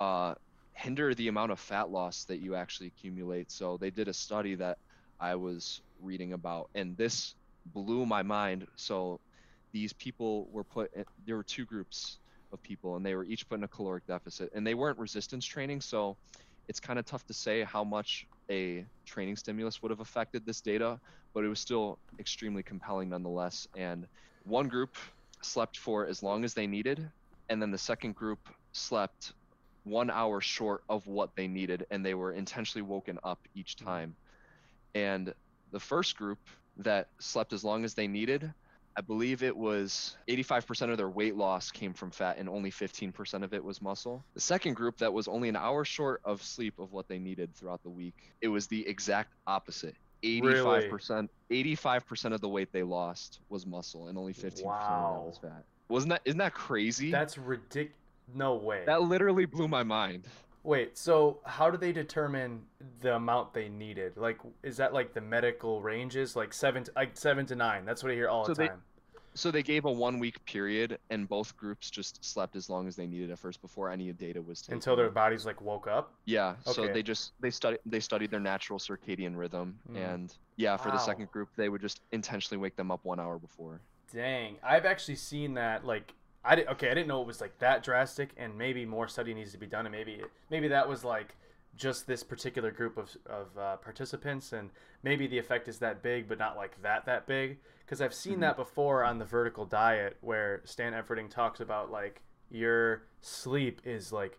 [0.00, 0.34] uh,
[0.72, 3.50] hinder the amount of fat loss that you actually accumulate.
[3.50, 4.78] So they did a study that
[5.20, 7.34] I was reading about, and this
[7.66, 8.66] blew my mind.
[8.76, 9.20] So
[9.72, 10.92] these people were put.
[10.94, 12.18] In, there were two groups
[12.52, 15.44] of people, and they were each put in a caloric deficit, and they weren't resistance
[15.44, 15.80] training.
[15.80, 16.16] So
[16.68, 20.60] it's kind of tough to say how much a training stimulus would have affected this
[20.60, 20.98] data,
[21.34, 23.68] but it was still extremely compelling nonetheless.
[23.76, 24.06] And
[24.44, 24.96] one group
[25.42, 27.10] slept for as long as they needed,
[27.50, 29.32] and then the second group slept
[29.82, 34.16] one hour short of what they needed, and they were intentionally woken up each time.
[34.94, 35.34] And
[35.72, 36.38] the first group
[36.78, 38.54] that slept as long as they needed
[38.96, 43.42] I believe it was 85% of their weight loss came from fat and only 15%
[43.42, 44.24] of it was muscle.
[44.34, 47.54] The second group that was only an hour short of sleep of what they needed
[47.56, 49.96] throughout the week, it was the exact opposite.
[50.24, 51.64] 85% really?
[51.76, 55.24] 85% of the weight they lost was muscle and only 15% wow.
[55.26, 55.64] was fat.
[55.88, 57.10] Wasn't that isn't that crazy?
[57.10, 57.98] That's ridiculous.
[58.34, 58.84] No way.
[58.86, 60.26] That literally blew my mind.
[60.62, 62.62] Wait, so how do they determine
[63.02, 64.16] the amount they needed?
[64.16, 67.84] Like, is that like the medical ranges, like seven, to, like seven to nine?
[67.84, 68.82] That's what I hear all so the time.
[69.36, 72.94] So they gave a one week period, and both groups just slept as long as
[72.94, 74.74] they needed at first before any data was taken.
[74.74, 76.14] Until their bodies like woke up.
[76.24, 76.54] Yeah.
[76.64, 80.14] So they just they studied they studied their natural circadian rhythm, Mm.
[80.14, 83.38] and yeah, for the second group, they would just intentionally wake them up one hour
[83.38, 83.80] before.
[84.12, 85.84] Dang, I've actually seen that.
[85.84, 89.08] Like, I did, okay, I didn't know it was like that drastic, and maybe more
[89.08, 91.34] study needs to be done, and maybe maybe that was like
[91.76, 94.70] just this particular group of of uh, participants, and
[95.02, 97.58] maybe the effect is that big, but not like that that big.
[97.84, 98.40] Because I've seen Mhm.
[98.40, 104.12] that before on the vertical diet, where Stan Efferding talks about like your sleep is
[104.12, 104.38] like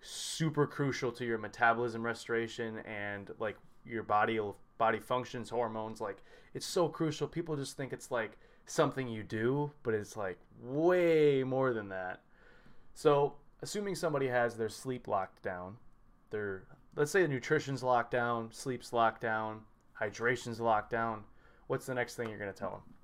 [0.00, 4.38] super crucial to your metabolism restoration and like your body
[4.76, 9.70] body functions hormones like it's so crucial people just think it's like something you do
[9.82, 12.20] but it's like way more than that
[12.92, 15.76] so assuming somebody has their sleep locked down
[16.30, 16.64] their
[16.96, 19.62] let's say the nutrition's locked down sleep's locked down
[19.94, 21.24] hydration's locked down
[21.68, 22.94] what's the next thing you're going to tell them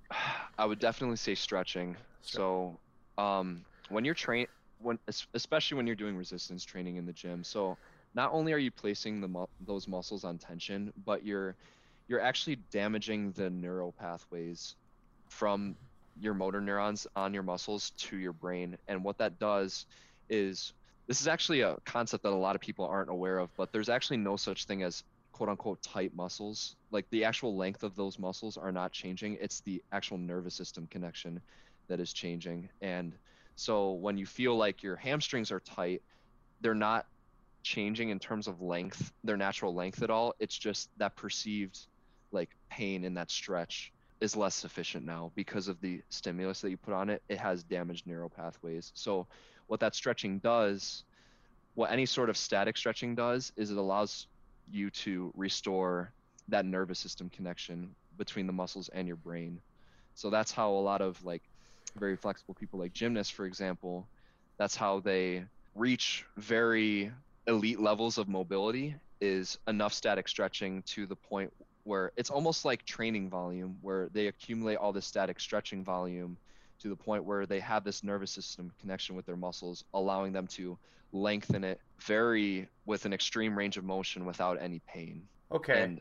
[0.58, 1.96] I would definitely say stretching.
[2.22, 2.78] So,
[3.18, 4.46] um, when you're train,
[4.78, 4.98] when
[5.34, 7.76] especially when you're doing resistance training in the gym, so
[8.14, 11.54] not only are you placing the mu- those muscles on tension, but you're
[12.08, 14.74] you're actually damaging the neural pathways
[15.28, 15.76] from
[16.18, 18.76] your motor neurons on your muscles to your brain.
[18.88, 19.86] And what that does
[20.28, 20.72] is
[21.06, 23.88] this is actually a concept that a lot of people aren't aware of, but there's
[23.88, 25.04] actually no such thing as
[25.40, 26.76] quote unquote tight muscles.
[26.90, 29.38] Like the actual length of those muscles are not changing.
[29.40, 31.40] It's the actual nervous system connection
[31.88, 32.68] that is changing.
[32.82, 33.14] And
[33.56, 36.02] so when you feel like your hamstrings are tight,
[36.60, 37.06] they're not
[37.62, 40.34] changing in terms of length, their natural length at all.
[40.40, 41.78] It's just that perceived
[42.32, 46.76] like pain in that stretch is less sufficient now because of the stimulus that you
[46.76, 47.22] put on it.
[47.30, 48.92] It has damaged neural pathways.
[48.94, 49.26] So
[49.68, 51.04] what that stretching does,
[51.76, 54.26] what any sort of static stretching does, is it allows
[54.72, 56.12] you to restore
[56.48, 59.60] that nervous system connection between the muscles and your brain.
[60.14, 61.42] So that's how a lot of like
[61.96, 64.06] very flexible people like gymnasts, for example,
[64.58, 67.12] that's how they reach very
[67.46, 71.52] elite levels of mobility is enough static stretching to the point
[71.84, 76.36] where it's almost like training volume where they accumulate all this static stretching volume
[76.80, 80.46] to the point where they have this nervous system connection with their muscles allowing them
[80.46, 80.78] to
[81.12, 85.22] lengthen it very with an extreme range of motion without any pain.
[85.52, 85.82] Okay.
[85.82, 86.00] And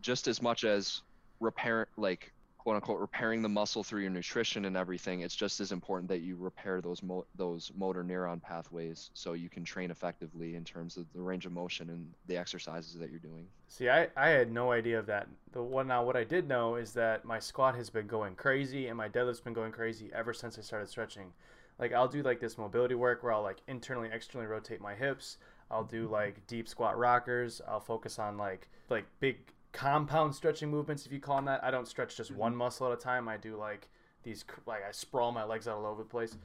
[0.00, 1.02] just as much as
[1.40, 5.72] repair like quote unquote repairing the muscle through your nutrition and everything it's just as
[5.72, 10.54] important that you repair those mo- those motor neuron pathways so you can train effectively
[10.54, 14.08] in terms of the range of motion and the exercises that you're doing See, I,
[14.18, 15.28] I had no idea of that.
[15.52, 18.88] The one now, what I did know is that my squat has been going crazy
[18.88, 21.32] and my deadlift's been going crazy ever since I started stretching.
[21.78, 25.38] Like I'll do like this mobility work where I'll like internally, externally rotate my hips.
[25.70, 27.62] I'll do like deep squat rockers.
[27.66, 29.38] I'll focus on like like big
[29.72, 31.64] compound stretching movements, if you call them that.
[31.64, 32.58] I don't stretch just one mm-hmm.
[32.58, 33.28] muscle at a time.
[33.28, 33.88] I do like
[34.22, 36.36] these like I sprawl my legs out all over the place.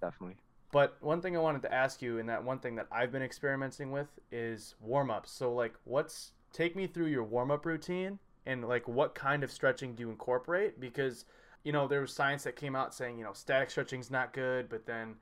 [0.00, 0.36] definitely
[0.72, 3.22] But one thing I wanted to ask you, and that one thing that I've been
[3.22, 5.30] experimenting with is warm ups.
[5.30, 9.50] So, like, what's take me through your warm up routine and like what kind of
[9.50, 10.80] stretching do you incorporate?
[10.80, 11.24] Because,
[11.64, 14.68] you know, there was science that came out saying, you know, static stretching's not good,
[14.68, 15.16] but then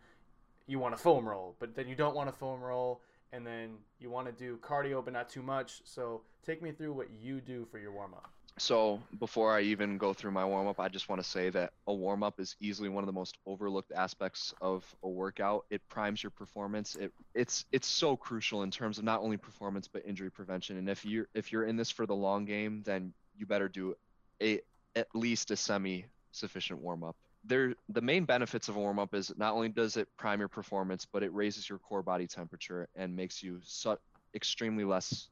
[0.66, 3.76] you want a foam roll, but then you don't want a foam roll, and then
[3.98, 5.80] you want to do cardio, but not too much.
[5.84, 8.30] So, take me through what you do for your warm up.
[8.58, 11.72] So before I even go through my warm up, I just want to say that
[11.86, 15.64] a warm up is easily one of the most overlooked aspects of a workout.
[15.70, 16.94] It primes your performance.
[16.96, 20.76] It it's it's so crucial in terms of not only performance but injury prevention.
[20.76, 23.94] And if you're if you're in this for the long game, then you better do
[24.42, 24.60] a
[24.94, 27.16] at least a semi sufficient warm up.
[27.44, 30.48] There the main benefits of a warm up is not only does it prime your
[30.48, 33.98] performance, but it raises your core body temperature and makes you so,
[34.34, 35.28] extremely less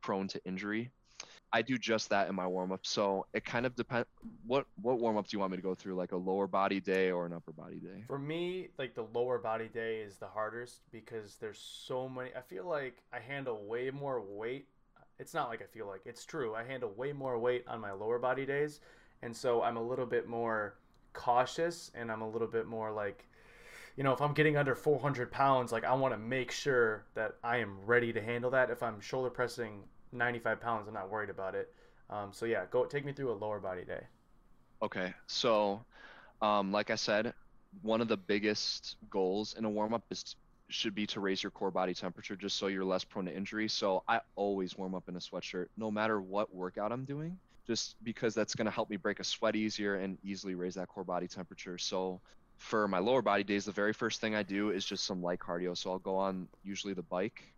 [0.00, 0.90] prone to injury.
[1.52, 2.80] I do just that in my warm up.
[2.82, 4.08] So it kind of depends.
[4.46, 5.94] What what warm up do you want me to go through?
[5.94, 8.04] Like a lower body day or an upper body day?
[8.06, 12.30] For me, like the lower body day is the hardest because there's so many.
[12.34, 14.66] I feel like I handle way more weight.
[15.18, 16.54] It's not like I feel like it's true.
[16.54, 18.80] I handle way more weight on my lower body days,
[19.20, 20.74] and so I'm a little bit more
[21.12, 23.26] cautious and I'm a little bit more like,
[23.96, 27.36] you know, if I'm getting under 400 pounds, like I want to make sure that
[27.42, 28.70] I am ready to handle that.
[28.70, 31.72] If I'm shoulder pressing 95 pounds, I'm not worried about it.
[32.10, 34.04] Um, so yeah, go take me through a lower body day.
[34.82, 35.14] Okay.
[35.26, 35.84] So,
[36.40, 37.32] um, like I said,
[37.82, 40.36] one of the biggest goals in a warm up is
[40.68, 43.68] should be to raise your core body temperature just so you're less prone to injury.
[43.68, 47.96] So I always warm up in a sweatshirt no matter what workout I'm doing, just
[48.02, 51.04] because that's going to help me break a sweat easier and easily raise that core
[51.04, 51.78] body temperature.
[51.78, 52.20] So
[52.58, 55.38] for my lower body days, the very first thing I do is just some light
[55.38, 55.76] cardio.
[55.76, 57.52] So I'll go on usually the bike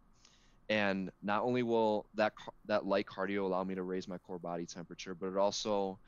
[0.69, 2.33] and not only will that
[2.67, 5.99] that light cardio allow me to raise my core body temperature, but it also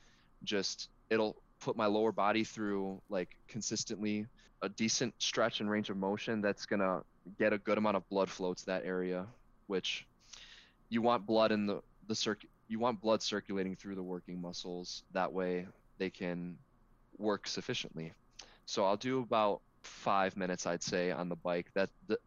[0.45, 4.27] just it'll put my lower body through like consistently
[4.63, 7.03] a decent stretch and range of motion that's to
[7.39, 9.27] get a good amount of blood flow to that area
[9.67, 10.07] which
[10.89, 15.05] you want blood in the the circuit you want blood circulating through the working muscles
[15.13, 15.67] that way
[15.99, 16.57] they can
[17.19, 18.13] work sufficiently
[18.67, 22.19] so i'll do about five minutes i'd say on the bike that, that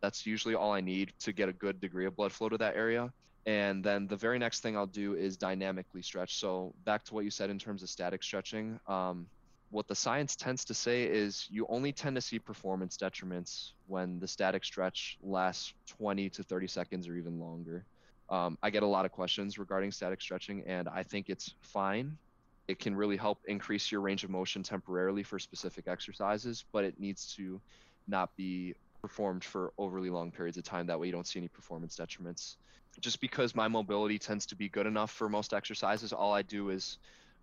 [0.00, 2.76] that's usually all i need to get a good degree of blood flow to that
[2.76, 3.12] area
[3.46, 6.36] and then the very next thing I'll do is dynamically stretch.
[6.36, 9.26] So back to what you said in terms of static stretching, um,
[9.70, 14.18] what the science tends to say is you only tend to see performance detriments when
[14.18, 17.84] the static stretch lasts 20 to 30 seconds or even longer.
[18.28, 22.16] Um, I get a lot of questions regarding static stretching, and I think it's fine.
[22.66, 26.98] It can really help increase your range of motion temporarily for specific exercises, but it
[26.98, 27.60] needs to
[28.08, 30.86] not be performed for overly long periods of time.
[30.86, 32.56] That way, you don't see any performance detriments
[33.00, 36.70] just because my mobility tends to be good enough for most exercises, all I do
[36.70, 36.98] is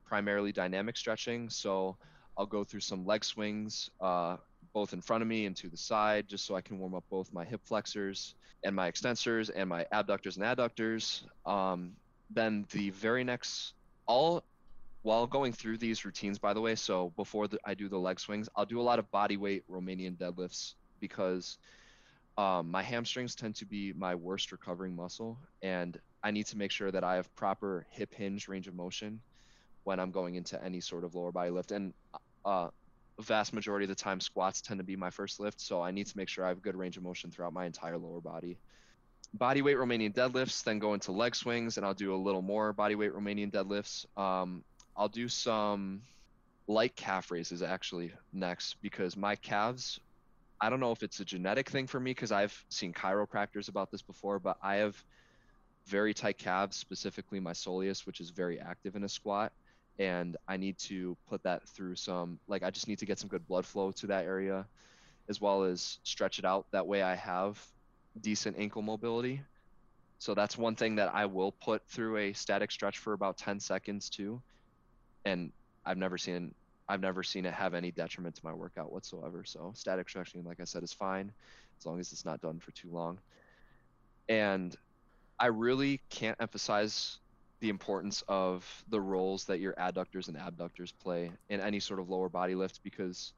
[0.06, 1.50] primarily dynamic stretching.
[1.50, 1.98] So
[2.38, 4.38] I'll go through some leg swings, uh,
[4.74, 7.04] both in front of me and to the side, just so I can warm up
[7.10, 11.24] both my hip flexors and my extensors and my abductors and adductors.
[11.46, 11.94] Um,
[12.30, 13.74] then the very next,
[14.06, 14.44] all
[15.04, 18.20] while going through these routines, by the way, so before the, I do the leg
[18.20, 21.58] swings, I'll do a lot of body weight Romanian deadlifts because
[22.38, 26.72] um, my hamstrings tend to be my worst recovering muscle, and I need to make
[26.72, 29.20] sure that I have proper hip hinge range of motion
[29.84, 31.72] when I'm going into any sort of lower body lift.
[31.72, 31.94] And
[32.46, 32.70] uh,
[33.22, 36.08] vast majority of the time, squats tend to be my first lift, so I need
[36.08, 38.58] to make sure I have good range of motion throughout my entire lower body.
[39.34, 42.74] Body weight Romanian deadlifts, then go into leg swings, and I'll do a little more
[42.74, 44.06] body weight Romanian deadlifts.
[44.18, 44.64] Um,
[44.96, 46.02] I'll do some
[46.68, 50.00] light calf raises actually next because my calves
[50.62, 53.90] I don't know if it's a genetic thing for me because I've seen chiropractors about
[53.90, 55.04] this before, but I have
[55.88, 59.52] very tight calves, specifically my soleus, which is very active in a squat.
[60.02, 63.30] And I need to put that through some, like, I just need to get some
[63.30, 64.68] good blood flow to that area
[65.30, 66.68] as well as stretch it out.
[66.74, 67.64] That way I have
[68.22, 69.44] decent ankle mobility.
[70.20, 73.60] So that's one thing that I will put through a static stretch for about 10
[73.60, 74.44] seconds too.
[75.26, 75.54] And
[75.86, 76.56] I've never seen
[76.90, 79.46] I've never seen it have any detriment to my workout whatsoever.
[79.46, 81.34] So static stretching, like I said, is fine
[81.80, 83.22] as long as it's not done for too long.
[84.30, 84.76] And
[85.40, 87.21] I really can't emphasize
[87.62, 92.10] the importance of the roles that your adductors and abductors play in any sort of
[92.10, 93.34] lower body lift because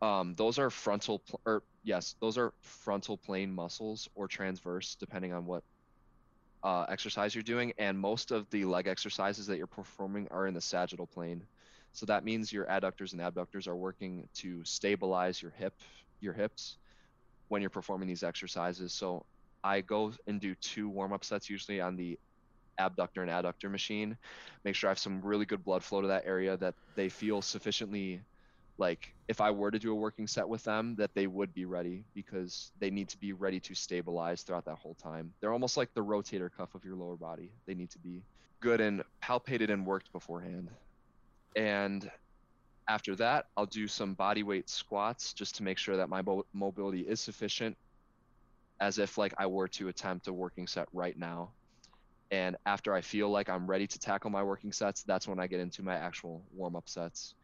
[0.00, 5.32] um, those are frontal pl- or yes, those are frontal plane muscles or transverse, depending
[5.32, 5.64] on what
[6.62, 7.72] uh, exercise you're doing.
[7.78, 11.46] And most of the leg exercises that you're performing are in the sagittal plane.
[11.92, 15.74] So that means your adductors and abductors are working to stabilize your hip,
[16.20, 16.78] your hips
[17.48, 18.94] when you're performing these exercises.
[18.94, 19.26] So
[19.64, 22.18] I go and do two warm up sets usually on the
[22.78, 24.16] abductor and adductor machine.
[24.64, 27.42] Make sure I have some really good blood flow to that area that they feel
[27.42, 28.22] sufficiently
[28.78, 31.64] like if I were to do a working set with them, that they would be
[31.64, 35.34] ready because they need to be ready to stabilize throughout that whole time.
[35.40, 37.50] They're almost like the rotator cuff of your lower body.
[37.66, 38.22] They need to be
[38.60, 40.70] good and palpated and worked beforehand.
[41.56, 42.08] And
[42.88, 46.46] after that, I'll do some body weight squats just to make sure that my mo-
[46.54, 47.76] mobility is sufficient
[48.80, 51.50] as if like I were to attempt a working set right now.
[52.30, 55.46] And after I feel like I'm ready to tackle my working sets, that's when I
[55.46, 57.34] get into my actual warm up sets.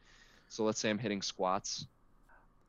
[0.49, 1.87] So let's say I'm hitting squats.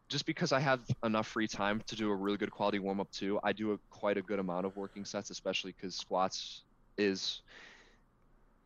[0.07, 3.11] Just because I have enough free time to do a really good quality warm up
[3.11, 6.61] too, I do a, quite a good amount of working sets, especially because squats
[6.97, 7.41] is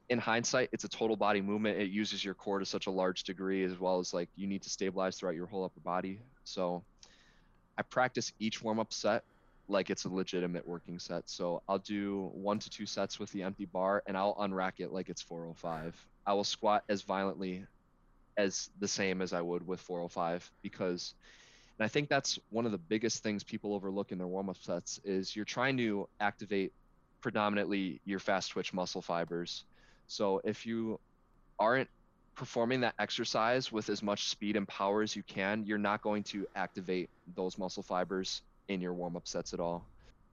[0.10, 1.80] in hindsight, it's a total body movement.
[1.80, 4.64] It uses your core to such a large degree, as well as like you need
[4.64, 6.20] to stabilize throughout your whole upper body.
[6.44, 6.84] So
[7.78, 9.24] I practice each warm up set
[9.70, 11.30] like it's a legitimate working set.
[11.30, 14.92] So I'll do one to two sets with the empty bar and I'll unrack it
[14.92, 15.96] like it's 405.
[16.26, 17.66] I will squat as violently
[18.38, 21.14] as the same as I would with 405 because
[21.78, 24.58] and I think that's one of the biggest things people overlook in their warm up
[24.58, 26.74] sets is you're trying to activate
[27.22, 29.66] predominantly your fast twitch muscle fibers
[30.08, 31.00] so if you
[31.60, 31.90] aren't
[32.40, 36.24] performing that exercise with as much speed and power as you can, you're not going
[36.24, 39.84] to activate those muscle fibers in your warm up sets at all.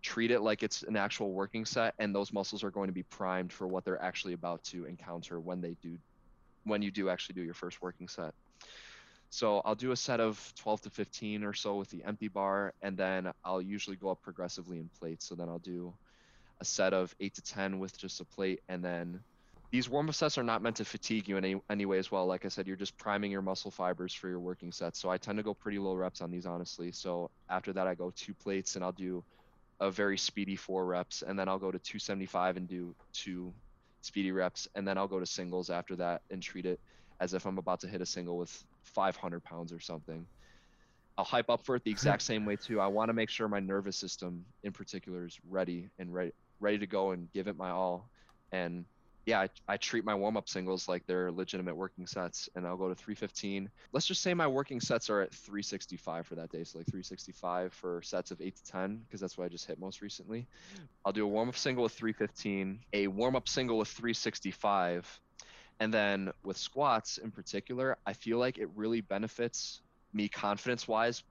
[0.03, 3.03] Treat it like it's an actual working set, and those muscles are going to be
[3.03, 5.99] primed for what they're actually about to encounter when they do,
[6.65, 8.33] when you do actually do your first working set.
[9.31, 12.73] So I'll do a set of 12 to 15 or so with the empty bar,
[12.83, 15.27] and then I'll usually go up progressively in plates.
[15.27, 15.93] So then I'll do
[16.61, 19.21] a set of 8 to 10 with just a plate, and then
[19.77, 22.11] these warm up sets are not meant to fatigue you in any, any way as
[22.11, 22.25] well.
[22.25, 24.99] Like I said, you're just priming your muscle fibers for your working sets.
[24.99, 26.93] So I tend to go pretty low reps on these, honestly.
[26.93, 29.23] So after that, I go two plates and I'll do
[29.81, 31.21] a very speedy four reps.
[31.21, 33.53] And then I'll go to 275 and do two
[34.01, 34.67] speedy reps.
[34.75, 36.81] And then I'll go to singles after that and treat it
[37.21, 38.65] as if I'm about to hit a single with
[38.95, 40.27] 500 pounds or something.
[41.19, 42.81] I'll hype up for it the exact same way too.
[42.81, 46.79] I want to make sure my nervous system in particular is ready and ready ready
[46.79, 48.09] to go and give it my all.
[48.53, 48.87] And
[49.27, 52.77] yeah, I, I treat my warm up singles like they're legitimate working sets, and I'll
[52.77, 53.69] go to 315.
[53.93, 57.73] Let's just say my working sets are at 365 for that day, so like 365
[57.73, 60.47] for sets of eight to 10, because that's what I just hit most recently.
[61.05, 65.21] I'll do a warm up single with 315, a warm up single with 365,
[65.81, 71.25] and then with squats in particular, I feel like it really benefits me confidence wise,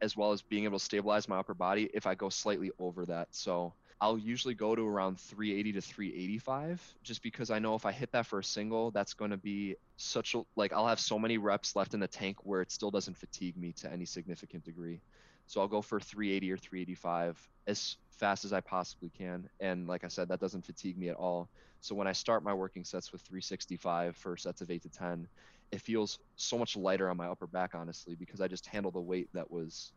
[0.00, 3.04] as well as being able to stabilize my upper body if I go slightly over
[3.06, 3.28] that.
[3.32, 7.92] So I'll usually go to around 380 to 385 just because I know if I
[7.92, 11.20] hit that for a single, that's going to be such a like I'll have so
[11.20, 14.64] many reps left in the tank where it still doesn't fatigue me to any significant
[14.64, 15.00] degree.
[15.46, 19.48] So I'll go for 380 or 385 as fast as I possibly can.
[19.60, 21.48] And like I said, that doesn't fatigue me at all.
[21.80, 25.28] So when I start my working sets with 365 for sets of 8 to 10,
[25.70, 29.00] it feels so much lighter on my upper back honestly because I just handle the
[29.00, 29.92] weight that was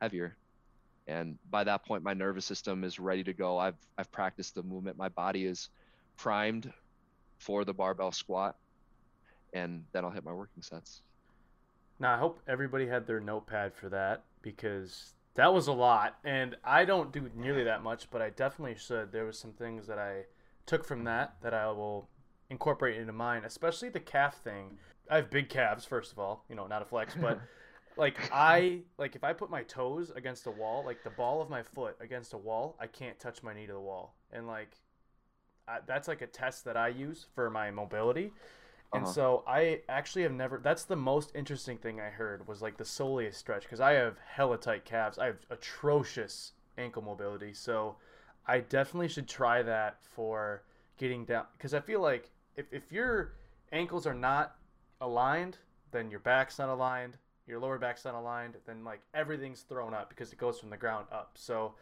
[0.00, 0.34] heavier
[1.06, 3.58] and by that point my nervous system is ready to go.
[3.58, 4.96] I've i've practiced the movement.
[4.96, 5.68] My body is
[6.16, 6.72] primed
[7.38, 8.56] for the barbell squat
[9.52, 11.02] and then i'll hit my working sets.
[11.98, 16.56] Now i hope everybody had their notepad for that because that was a lot and
[16.64, 19.12] i don't do nearly that much but i definitely should.
[19.12, 20.22] There was some things that i
[20.66, 22.08] took from that that i will
[22.50, 24.78] incorporate into mine especially the calf thing.
[25.10, 27.40] I have big calves first of all you know not a flex but
[27.96, 31.50] like I like if I put my toes against a wall, like the ball of
[31.50, 34.76] my foot against a wall, I can't touch my knee to the wall, and like
[35.68, 38.32] I, that's like a test that I use for my mobility.
[38.92, 39.12] And uh-huh.
[39.12, 40.60] so I actually have never.
[40.62, 44.18] That's the most interesting thing I heard was like the soleus stretch because I have
[44.26, 45.18] hella tight calves.
[45.18, 47.96] I have atrocious ankle mobility, so
[48.46, 50.62] I definitely should try that for
[50.96, 53.34] getting down because I feel like if if your
[53.72, 54.56] ankles are not
[55.00, 55.58] aligned,
[55.90, 60.08] then your back's not aligned your lower back's not aligned, then like everything's thrown up
[60.08, 61.32] because it goes from the ground up.
[61.34, 61.74] So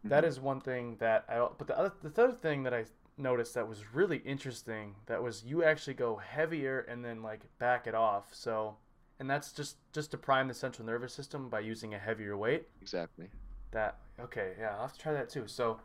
[0.00, 0.08] mm-hmm.
[0.10, 1.46] that is one thing that I.
[1.56, 2.84] But the other, the third thing that I
[3.16, 7.86] noticed that was really interesting that was you actually go heavier and then like back
[7.86, 8.28] it off.
[8.32, 8.76] So
[9.20, 12.68] and that's just just to prime the central nervous system by using a heavier weight.
[12.80, 13.28] Exactly.
[13.72, 15.44] That okay, yeah, I'll have to try that too.
[15.46, 15.80] So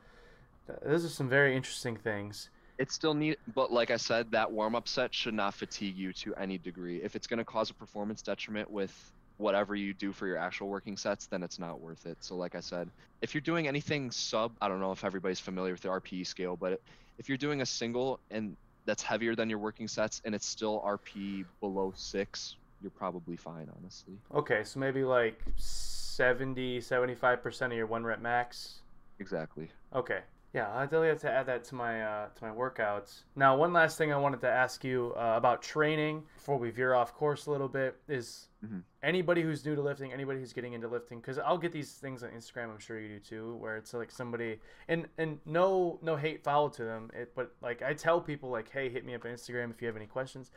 [0.67, 2.49] th- those are some very interesting things.
[2.78, 6.11] It's still neat, but like I said, that warm up set should not fatigue you
[6.13, 7.01] to any degree.
[7.01, 8.93] If it's going to cause a performance detriment with
[9.38, 12.17] whatever you do for your actual working sets, then it's not worth it.
[12.21, 12.89] So, like I said,
[13.21, 16.55] if you're doing anything sub, I don't know if everybody's familiar with the RPE scale,
[16.55, 16.82] but
[17.17, 18.55] if you're doing a single and
[18.86, 23.69] that's heavier than your working sets and it's still RP below six, you're probably fine,
[23.78, 24.17] honestly.
[24.34, 28.80] Okay, so maybe like 70, 75% of your one rep max.
[29.19, 29.69] Exactly.
[29.95, 30.19] Okay.
[30.54, 33.24] Yeah, I definitely have to add that to my uh, to my workouts.
[33.36, 36.93] Now, one last thing I wanted to ask you uh, about training before we veer
[36.93, 38.80] off course a little bit is mm-hmm.
[39.01, 42.22] anybody who's new to lifting, anybody who's getting into lifting, because I'll get these things
[42.22, 42.70] on Instagram.
[42.70, 46.70] I'm sure you do too, where it's like somebody and and no no hate foul
[46.70, 49.72] to them, it, but like I tell people like, hey, hit me up on Instagram
[49.72, 50.51] if you have any questions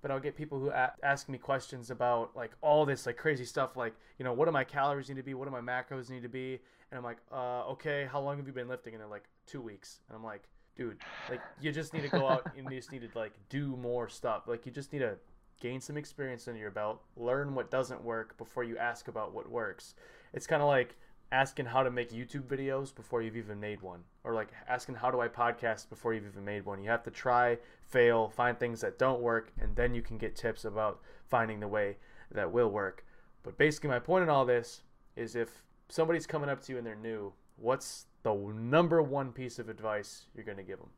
[0.00, 3.44] but I'll get people who a- ask me questions about like all this like crazy
[3.44, 6.10] stuff, like you know what do my calories need to be, what do my macros
[6.10, 6.58] need to be,
[6.90, 8.92] and I'm like, uh, okay, how long have you been lifting?
[8.94, 10.96] And they're like, two weeks, and I'm like, dude,
[11.28, 14.08] like you just need to go out and you just need to like do more
[14.08, 15.16] stuff, like you just need to
[15.60, 19.50] gain some experience under your belt, learn what doesn't work before you ask about what
[19.50, 19.94] works.
[20.32, 20.96] It's kind of like
[21.30, 25.10] asking how to make YouTube videos before you've even made one, or like asking how
[25.10, 26.82] do I podcast before you've even made one.
[26.82, 30.34] You have to try, fail, find things that don't work, and then you can get
[30.34, 31.96] tips about finding the way
[32.32, 33.04] that will work.
[33.42, 34.82] But basically, my point in all this
[35.16, 39.58] is if somebody's coming up to you and they're new, what's the number one piece
[39.58, 40.88] of advice you're going to give them?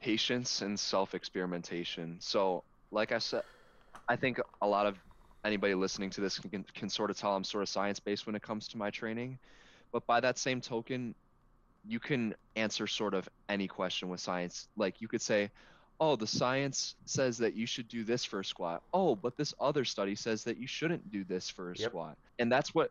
[0.00, 2.16] Patience and self experimentation.
[2.20, 3.42] So, like I said,
[4.08, 4.98] I think a lot of
[5.44, 8.34] anybody listening to this can, can sort of tell I'm sort of science based when
[8.34, 9.38] it comes to my training.
[9.92, 11.14] But by that same token,
[11.86, 14.68] you can answer sort of any question with science.
[14.76, 15.50] Like you could say,
[16.00, 18.82] oh, the science says that you should do this for a squat.
[18.92, 21.90] Oh, but this other study says that you shouldn't do this for a yep.
[21.90, 22.16] squat.
[22.38, 22.90] And that's what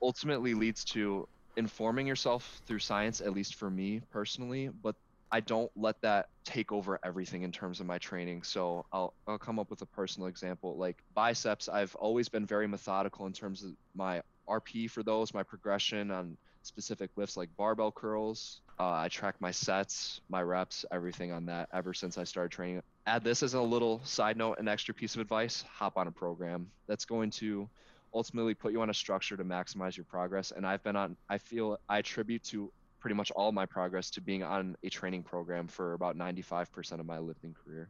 [0.00, 4.68] ultimately leads to informing yourself through science, at least for me personally.
[4.68, 4.96] But
[5.30, 8.42] I don't let that take over everything in terms of my training.
[8.42, 10.76] So I'll I'll come up with a personal example.
[10.76, 15.42] Like biceps, I've always been very methodical in terms of my RP for those, my
[15.42, 18.60] progression on specific lifts like barbell curls.
[18.78, 22.82] Uh, I track my sets, my reps, everything on that ever since I started training.
[23.06, 26.12] Add this as a little side note, an extra piece of advice hop on a
[26.12, 27.68] program that's going to
[28.14, 30.52] ultimately put you on a structure to maximize your progress.
[30.54, 34.20] And I've been on, I feel I attribute to pretty much all my progress to
[34.20, 37.88] being on a training program for about 95% of my lifting career.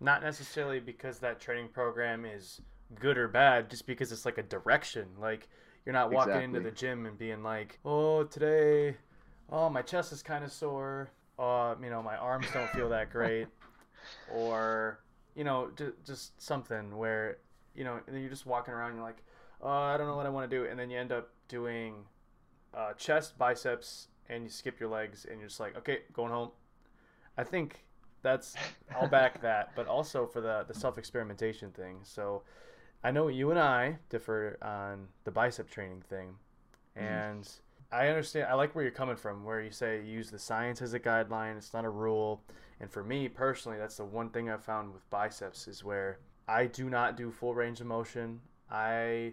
[0.00, 2.60] Not necessarily because that training program is
[2.94, 5.06] good or bad, just because it's like a direction.
[5.20, 5.48] Like
[5.84, 6.44] you're not walking exactly.
[6.44, 8.96] into the gym and being like, "Oh, today,
[9.50, 11.10] oh my chest is kind of sore.
[11.38, 13.46] Uh, you know, my arms don't feel that great,"
[14.32, 15.00] or
[15.34, 17.38] you know, just just something where
[17.74, 18.90] you know, and then you're just walking around.
[18.90, 19.22] And you're like,
[19.60, 22.04] "Oh, I don't know what I want to do," and then you end up doing
[22.74, 26.50] uh, chest, biceps, and you skip your legs, and you're just like, "Okay, going home."
[27.36, 27.84] I think
[28.22, 28.54] that's
[28.94, 32.00] I'll back that, but also for the the self experimentation thing.
[32.02, 32.42] So
[33.02, 36.34] I know you and I differ on the bicep training thing,
[36.96, 37.06] mm-hmm.
[37.06, 37.58] and mm.
[37.90, 38.48] I understand.
[38.50, 41.00] I like where you're coming from, where you say you use the science as a
[41.00, 41.56] guideline.
[41.56, 42.42] It's not a rule.
[42.80, 46.66] And for me personally, that's the one thing I've found with biceps is where I
[46.66, 48.40] do not do full range of motion.
[48.70, 49.32] I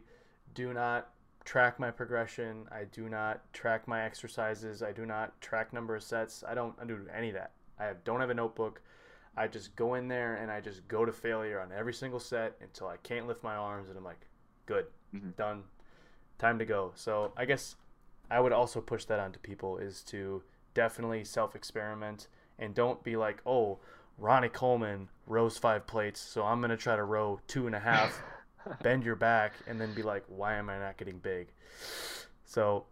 [0.56, 1.10] do not
[1.44, 2.68] track my progression.
[2.72, 4.82] I do not track my exercises.
[4.82, 6.44] I do not track number of sets.
[6.48, 7.52] I don't I do any of that.
[7.80, 8.82] I don't have a notebook.
[9.38, 12.56] I just go in there and I just go to failure on every single set
[12.62, 14.26] until I can't lift my arms and I'm like,
[14.66, 15.32] good, mm-hmm.
[15.38, 15.64] done,
[16.40, 16.94] time to go.
[16.96, 17.76] So I guess
[18.32, 20.42] I would also push that onto people is to
[20.74, 22.28] definitely self experiment
[22.58, 23.80] and don't be like, oh,
[24.18, 28.24] Ronnie Coleman rows five plates, so I'm gonna try to row two and a half,
[28.82, 31.48] bend your back, and then be like, why am I not getting big?
[32.46, 32.86] So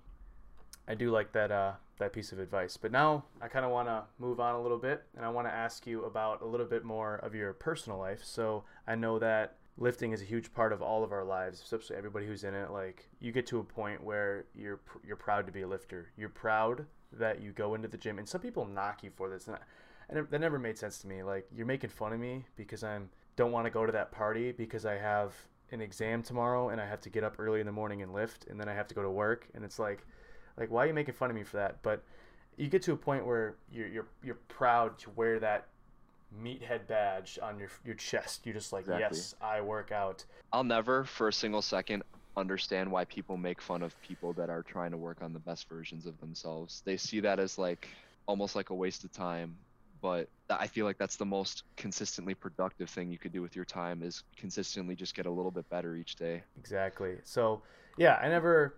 [0.87, 2.77] I do like that uh, that piece of advice.
[2.77, 5.47] But now I kind of want to move on a little bit, and I want
[5.47, 8.23] to ask you about a little bit more of your personal life.
[8.23, 11.95] So I know that lifting is a huge part of all of our lives, especially
[11.95, 12.71] everybody who's in it.
[12.71, 16.09] Like you get to a point where you're you're proud to be a lifter.
[16.17, 19.47] You're proud that you go into the gym, and some people knock you for this,
[19.47, 19.59] and, I,
[20.09, 21.23] and that never made sense to me.
[21.23, 24.51] Like you're making fun of me because I'm don't want to go to that party
[24.51, 25.33] because I have
[25.71, 28.47] an exam tomorrow and I have to get up early in the morning and lift,
[28.47, 30.05] and then I have to go to work, and it's like
[30.57, 31.81] like, why are you making fun of me for that?
[31.81, 32.03] But
[32.57, 35.67] you get to a point where you're you're you're proud to wear that
[36.41, 38.45] meathead badge on your your chest.
[38.45, 39.17] You're just like, exactly.
[39.17, 40.25] yes, I work out.
[40.51, 42.03] I'll never, for a single second,
[42.37, 45.67] understand why people make fun of people that are trying to work on the best
[45.67, 46.81] versions of themselves.
[46.85, 47.87] They see that as like
[48.27, 49.55] almost like a waste of time.
[50.03, 53.63] But I feel like that's the most consistently productive thing you could do with your
[53.63, 56.43] time is consistently just get a little bit better each day.
[56.59, 57.15] Exactly.
[57.23, 57.63] So
[57.97, 58.75] yeah, I never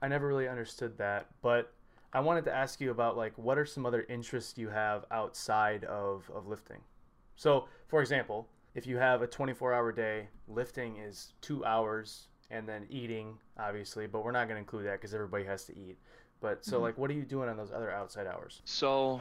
[0.00, 1.72] I never really understood that, but
[2.12, 5.82] I wanted to ask you about like what are some other interests you have outside
[5.84, 6.78] of, of lifting?
[7.34, 8.46] So, for example,
[8.76, 14.06] if you have a 24 hour day, lifting is two hours and then eating, obviously,
[14.06, 15.96] but we're not going to include that because everybody has to eat.
[16.40, 16.84] But so, mm-hmm.
[16.84, 18.62] like, what are you doing on those other outside hours?
[18.64, 19.20] So,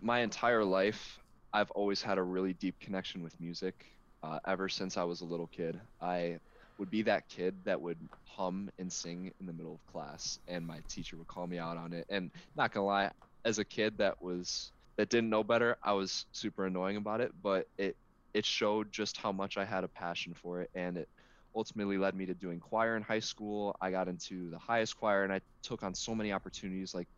[0.00, 1.18] my entire life,
[1.52, 3.86] I've always had a really deep connection with music.
[4.22, 6.38] Uh, ever since I was a little kid, I
[6.80, 10.66] would be that kid that would hum and sing in the middle of class and
[10.66, 13.10] my teacher would call me out on it and not gonna lie
[13.44, 17.32] as a kid that was that didn't know better i was super annoying about it
[17.42, 17.96] but it
[18.32, 21.08] it showed just how much i had a passion for it and it
[21.54, 25.24] ultimately led me to doing choir in high school i got into the highest choir
[25.24, 27.08] and i took on so many opportunities like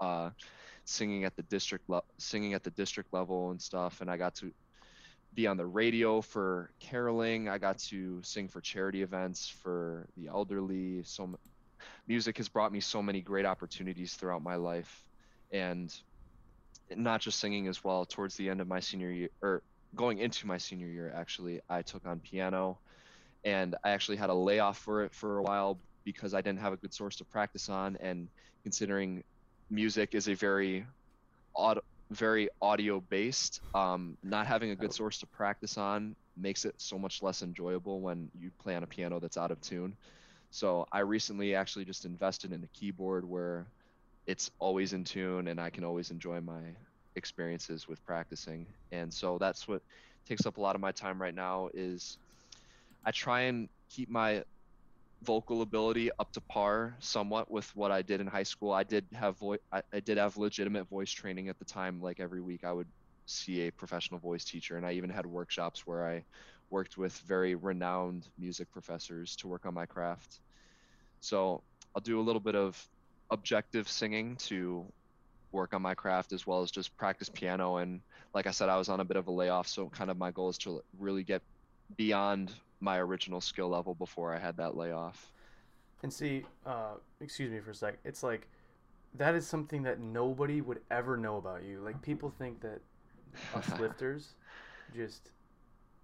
[0.00, 0.30] uh,
[0.84, 4.34] singing at the district le- singing at the district level and stuff and i got
[4.34, 4.52] to
[5.34, 7.48] be on the radio for caroling.
[7.48, 11.02] I got to sing for charity events for the elderly.
[11.04, 11.34] So
[12.06, 15.04] music has brought me so many great opportunities throughout my life
[15.52, 15.94] and
[16.90, 19.62] not just singing as well towards the end of my senior year or
[19.94, 22.80] going into my senior year actually I took on piano
[23.44, 26.72] and I actually had a layoff for it for a while because I didn't have
[26.72, 28.28] a good source to practice on and
[28.62, 29.22] considering
[29.70, 30.86] music is a very
[31.54, 31.80] odd
[32.10, 33.60] very audio based.
[33.74, 38.00] Um, not having a good source to practice on makes it so much less enjoyable
[38.00, 39.94] when you play on a piano that's out of tune.
[40.50, 43.66] So I recently actually just invested in a keyboard where
[44.26, 46.60] it's always in tune and I can always enjoy my
[47.16, 48.66] experiences with practicing.
[48.92, 49.82] And so that's what
[50.26, 52.18] takes up a lot of my time right now is
[53.04, 54.44] I try and keep my
[55.22, 58.72] vocal ability up to par somewhat with what I did in high school.
[58.72, 62.00] I did have voice I, I, did have legitimate voice training at the time.
[62.00, 62.86] Like every week I would
[63.26, 66.24] see a professional voice teacher and I even had workshops where I
[66.70, 70.40] worked with very renowned music professors to work on my craft.
[71.20, 71.62] So
[71.94, 72.88] I'll do a little bit of
[73.30, 74.84] objective singing to
[75.50, 78.00] work on my craft as well as just practice piano and
[78.34, 80.30] like I said I was on a bit of a layoff so kind of my
[80.30, 81.42] goal is to really get
[81.96, 85.32] beyond my original skill level before I had that layoff.
[86.02, 87.98] And see, uh, excuse me for a sec.
[88.04, 88.48] It's like
[89.14, 91.80] that is something that nobody would ever know about you.
[91.80, 92.80] Like people think that
[93.54, 94.34] us lifters
[94.94, 95.30] just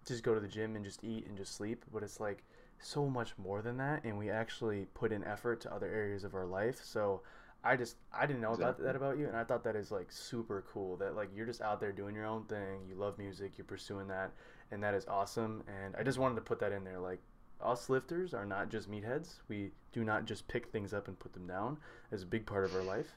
[0.07, 2.43] just go to the gym and just eat and just sleep, but it's like
[2.79, 6.35] so much more than that and we actually put in effort to other areas of
[6.35, 6.81] our life.
[6.83, 7.23] So
[7.63, 8.85] I just I didn't know exactly.
[8.85, 11.47] about that about you and I thought that is like super cool that like you're
[11.47, 12.81] just out there doing your own thing.
[12.89, 14.33] You love music, you're pursuing that
[14.75, 15.63] and that is awesome.
[15.83, 16.99] And I just wanted to put that in there.
[16.99, 17.21] Like,
[17.63, 19.37] us lifters are not just meatheads.
[19.49, 21.79] We do not just pick things up and put them down.
[22.13, 23.17] It's a big part of our life.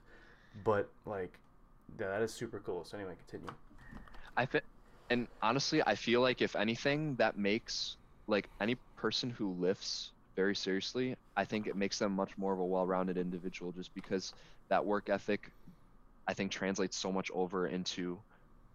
[0.63, 1.39] But, like,
[1.99, 2.85] yeah, that is super cool.
[2.85, 3.53] So, anyway, continue.
[4.37, 4.63] I fit,
[5.09, 7.97] and honestly, I feel like if anything, that makes
[8.27, 12.59] like any person who lifts very seriously, I think it makes them much more of
[12.59, 14.33] a well-rounded individual just because
[14.69, 15.51] that work ethic
[16.27, 18.19] I think translates so much over into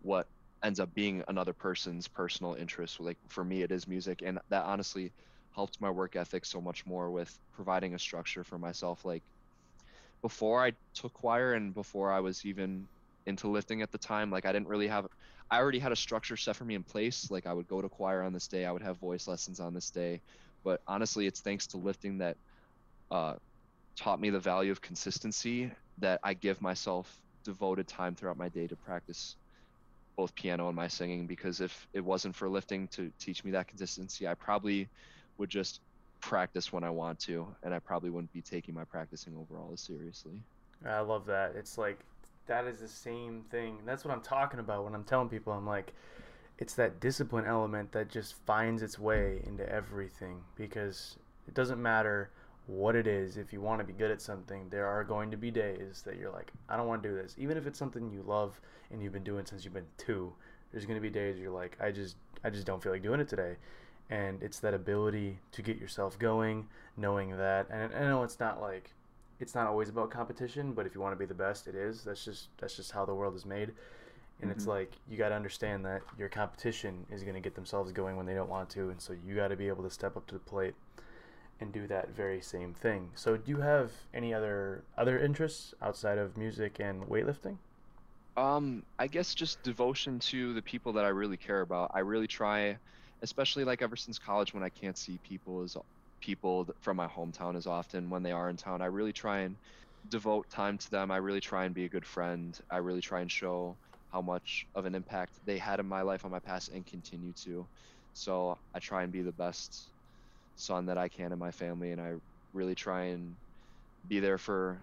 [0.03, 0.27] what
[0.65, 3.01] ends up being another person's personal interest.
[3.01, 5.15] Like for me, it is music, and that honestly
[5.53, 9.05] helped my work ethic so much more with providing a structure for myself.
[9.05, 9.25] Like
[10.23, 12.89] before I took choir and before I was even
[13.27, 15.07] into lifting at the time, like I didn't really have.
[15.51, 17.31] I already had a structure set for me in place.
[17.31, 19.75] Like I would go to choir on this day, I would have voice lessons on
[19.75, 20.23] this day.
[20.65, 22.37] But honestly, it's thanks to lifting that
[23.11, 23.37] uh,
[23.97, 28.69] taught me the value of consistency that I give myself devoted time throughout my day
[28.69, 29.37] to practice
[30.17, 33.69] both piano and my singing because if it wasn't for lifting to teach me that
[33.69, 34.89] consistency, I probably
[35.39, 35.81] would just
[36.21, 39.81] practice when I want to, and I probably wouldn't be taking my practicing overall as
[39.81, 40.41] seriously.
[40.87, 41.55] I love that.
[41.57, 41.99] It's like
[42.47, 43.79] that is the same thing.
[43.85, 45.53] That's what I'm talking about when I'm telling people.
[45.53, 45.93] I'm like,
[46.59, 51.17] it's that discipline element that just finds its way into everything because
[51.49, 52.31] it doesn't matter
[52.67, 53.37] what it is.
[53.37, 56.17] If you want to be good at something, there are going to be days that
[56.17, 57.35] you're like, I don't want to do this.
[57.39, 58.61] Even if it's something you love
[58.91, 60.33] and you've been doing since you've been two,
[60.71, 63.21] there's going to be days you're like, I just, I just don't feel like doing
[63.21, 63.57] it today.
[64.11, 67.69] And it's that ability to get yourself going, knowing that.
[67.71, 68.91] And I know it's not like,
[69.41, 72.05] it's not always about competition, but if you want to be the best, it is.
[72.05, 73.73] That's just, that's just how the world is made.
[74.41, 74.59] And mm-hmm.
[74.59, 78.17] it's like you got to understand that your competition is going to get themselves going
[78.17, 80.27] when they don't want to, and so you got to be able to step up
[80.27, 80.75] to the plate
[81.63, 83.11] and do that very same thing.
[83.15, 87.57] So, do you have any other other interests outside of music and weightlifting?
[88.37, 91.91] Um, I guess just devotion to the people that I really care about.
[91.95, 92.79] I really try,
[93.23, 95.77] especially like ever since college when I can't see people as
[96.21, 98.83] people from my hometown as often when they are in town.
[98.83, 99.57] I really try and
[100.09, 101.11] devote time to them.
[101.11, 102.59] I really try and be a good friend.
[102.71, 103.77] I really try and show
[104.13, 107.33] how much of an impact they had in my life on my past and continue
[107.45, 107.67] to.
[108.15, 109.92] So I try and be the best
[110.57, 112.15] son that I can in my family, and I
[112.53, 113.35] really try and
[114.09, 114.79] be there for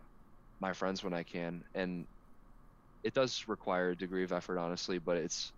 [0.60, 1.64] my friends when I can.
[1.76, 2.06] And
[3.04, 5.54] it does require a degree of effort, honestly, but it's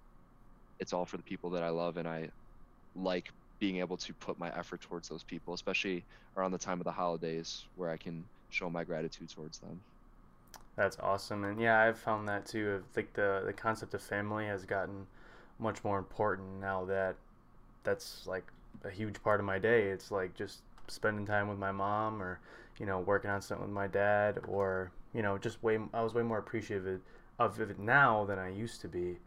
[0.80, 2.30] it's all for the people that I love, and I
[2.96, 6.04] like being able to put my effort towards those people, especially
[6.36, 9.80] around the time of the holidays where I can show my gratitude towards them.
[10.76, 12.82] That's awesome, and yeah, I've found that too.
[12.84, 15.06] I think the the concept of family has gotten
[15.60, 17.16] much more important now that
[17.84, 18.52] that's like
[18.84, 19.90] a huge part of my day.
[19.90, 22.40] It's like just spending time with my mom, or
[22.80, 25.80] you know, working on something with my dad, or you know, just way.
[25.94, 27.02] I was way more appreciative
[27.40, 29.18] of it now than I used to be.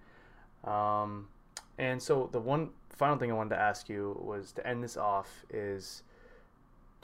[0.65, 1.29] Um,
[1.79, 4.97] and so the one final thing I wanted to ask you was to end this
[4.97, 6.03] off is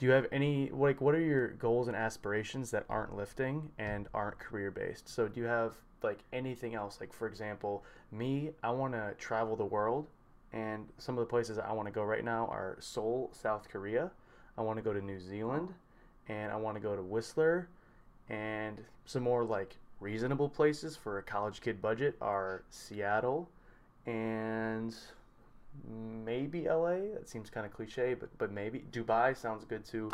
[0.01, 4.07] do you have any like what are your goals and aspirations that aren't lifting and
[4.15, 8.71] aren't career based so do you have like anything else like for example me i
[8.71, 10.07] want to travel the world
[10.53, 14.11] and some of the places i want to go right now are seoul south korea
[14.57, 15.73] i want to go to new zealand
[16.27, 17.67] and i want to go to whistler
[18.29, 23.49] and some more like reasonable places for a college kid budget are seattle
[24.05, 24.95] and
[26.25, 27.13] maybe LA.
[27.13, 30.11] That seems kind of cliche, but but maybe Dubai sounds good too.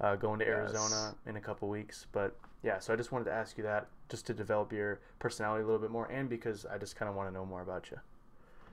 [0.00, 1.14] Uh, going to Arizona yes.
[1.26, 2.80] in a couple weeks, but yeah.
[2.80, 5.80] So I just wanted to ask you that just to develop your personality a little
[5.80, 7.98] bit more, and because I just kind of want to know more about you.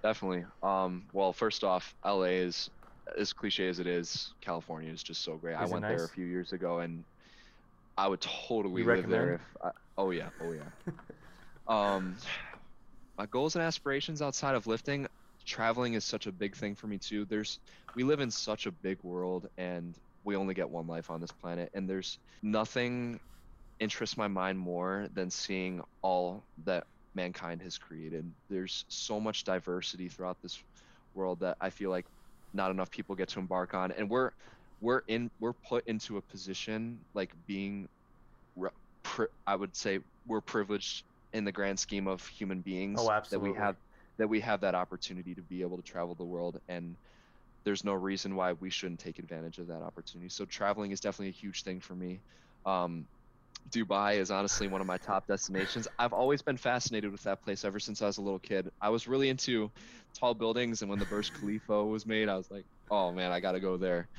[0.04, 0.46] Definitely.
[0.64, 2.70] Um, well, first off, LA is
[3.18, 4.34] as cliche as it is.
[4.42, 5.54] California is just so great.
[5.54, 5.98] Is I went nice?
[5.98, 7.04] there a few years ago, and
[7.98, 9.36] I would totally live there.
[9.36, 10.70] If I, oh yeah, oh yeah.
[11.68, 12.16] um,
[13.18, 15.08] my goals and aspirations outside of lifting,
[15.46, 17.26] traveling is such a big thing for me too.
[17.26, 17.60] There's
[17.96, 21.32] we live in such a big world and we only get one life on this
[21.32, 23.20] planet and there's nothing
[23.80, 26.86] interests my mind more than seeing all that
[27.16, 28.30] mankind has created.
[28.50, 30.62] There's so much diversity throughout this
[31.14, 32.06] world that I feel like
[32.54, 33.92] not enough people get to embark on.
[33.92, 34.32] And we're
[34.80, 37.88] we're in we're put into a position like being
[39.46, 41.04] I would say we're privileged
[41.34, 43.76] in the grand scheme of human beings oh, that we have
[44.18, 46.60] that we have that opportunity to be able to travel the world.
[46.70, 46.96] And
[47.64, 50.30] there's no reason why we shouldn't take advantage of that opportunity.
[50.30, 52.20] So traveling is definitely a huge thing for me.
[52.66, 53.06] Um,
[53.70, 57.64] dubai is honestly one of my top destinations i've always been fascinated with that place
[57.64, 59.72] ever since i was a little kid i was really into
[60.20, 63.40] tall buildings and when the burj khalifa was made i was like oh man i
[63.40, 64.10] gotta go there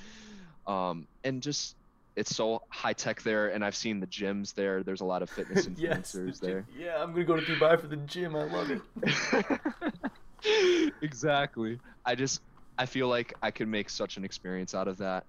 [0.66, 1.76] um, and just
[2.14, 4.82] it's so high tech there, and I've seen the gyms there.
[4.82, 6.66] There's a lot of fitness influencers yes, the there.
[6.76, 8.36] Yeah, I'm gonna go to Dubai for the gym.
[8.36, 10.92] I love it.
[11.02, 11.78] exactly.
[12.04, 12.40] I just
[12.78, 15.24] I feel like I could make such an experience out of that.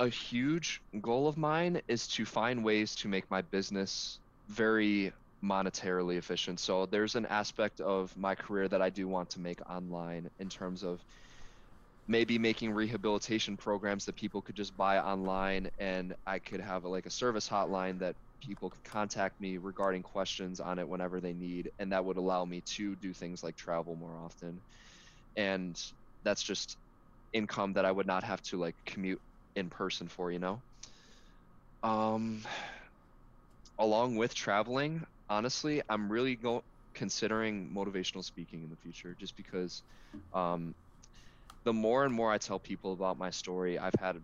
[0.00, 5.12] A huge goal of mine is to find ways to make my business very
[5.44, 6.58] monetarily efficient.
[6.60, 10.48] So there's an aspect of my career that I do want to make online in
[10.50, 11.04] terms of
[12.08, 17.06] maybe making rehabilitation programs that people could just buy online and I could have like
[17.06, 21.70] a service hotline that people could contact me regarding questions on it whenever they need
[21.78, 24.62] and that would allow me to do things like travel more often.
[25.36, 25.80] And
[26.22, 26.78] that's just
[27.32, 29.22] income that I would not have to like commute
[29.56, 30.62] in person for, you know.
[31.82, 32.42] Um
[33.78, 36.38] along with traveling, honestly, I'm really
[36.94, 39.82] considering motivational speaking in the future just because
[40.32, 40.74] um,
[41.64, 44.22] the more and more I tell people about my story, I've had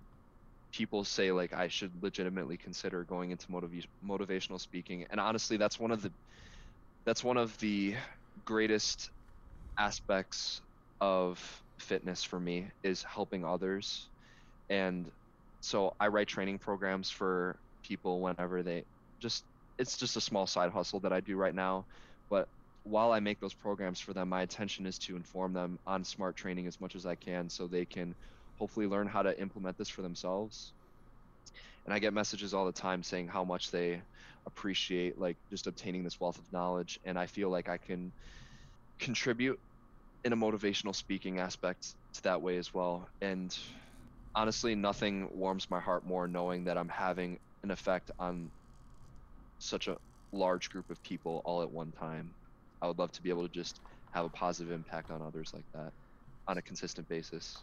[0.73, 5.07] people say like I should legitimately consider going into motiv- motivational speaking.
[5.11, 6.13] And honestly, that's one of the
[7.07, 7.97] that's one of the
[8.45, 9.11] greatest
[9.79, 10.61] aspects
[11.01, 14.11] of fitness for me is helping others.
[14.69, 15.11] And
[15.61, 18.85] so I write training programs for people whenever they
[19.21, 19.45] just
[19.79, 21.87] it's just a small side hustle that I do right now.
[22.31, 22.49] But
[22.85, 26.37] while I make those programs for them, my intention is to inform them on smart
[26.37, 28.15] training as much as I can so they can
[28.57, 30.75] hopefully learn how to implement this for themselves.
[31.85, 34.03] And I get messages all the time saying how much they
[34.47, 38.13] appreciate like just obtaining this wealth of knowledge and I feel like I can
[38.99, 39.59] contribute
[40.25, 43.09] in a motivational speaking aspect to that way as well.
[43.21, 43.57] And
[44.37, 48.51] honestly, nothing warms my heart more knowing that I'm having an effect on
[49.59, 49.97] such a
[50.31, 52.31] large group of people all at one time.
[52.83, 53.81] I would love to be able to just
[54.13, 55.91] have a positive impact on others like that
[56.47, 57.59] on a consistent basis.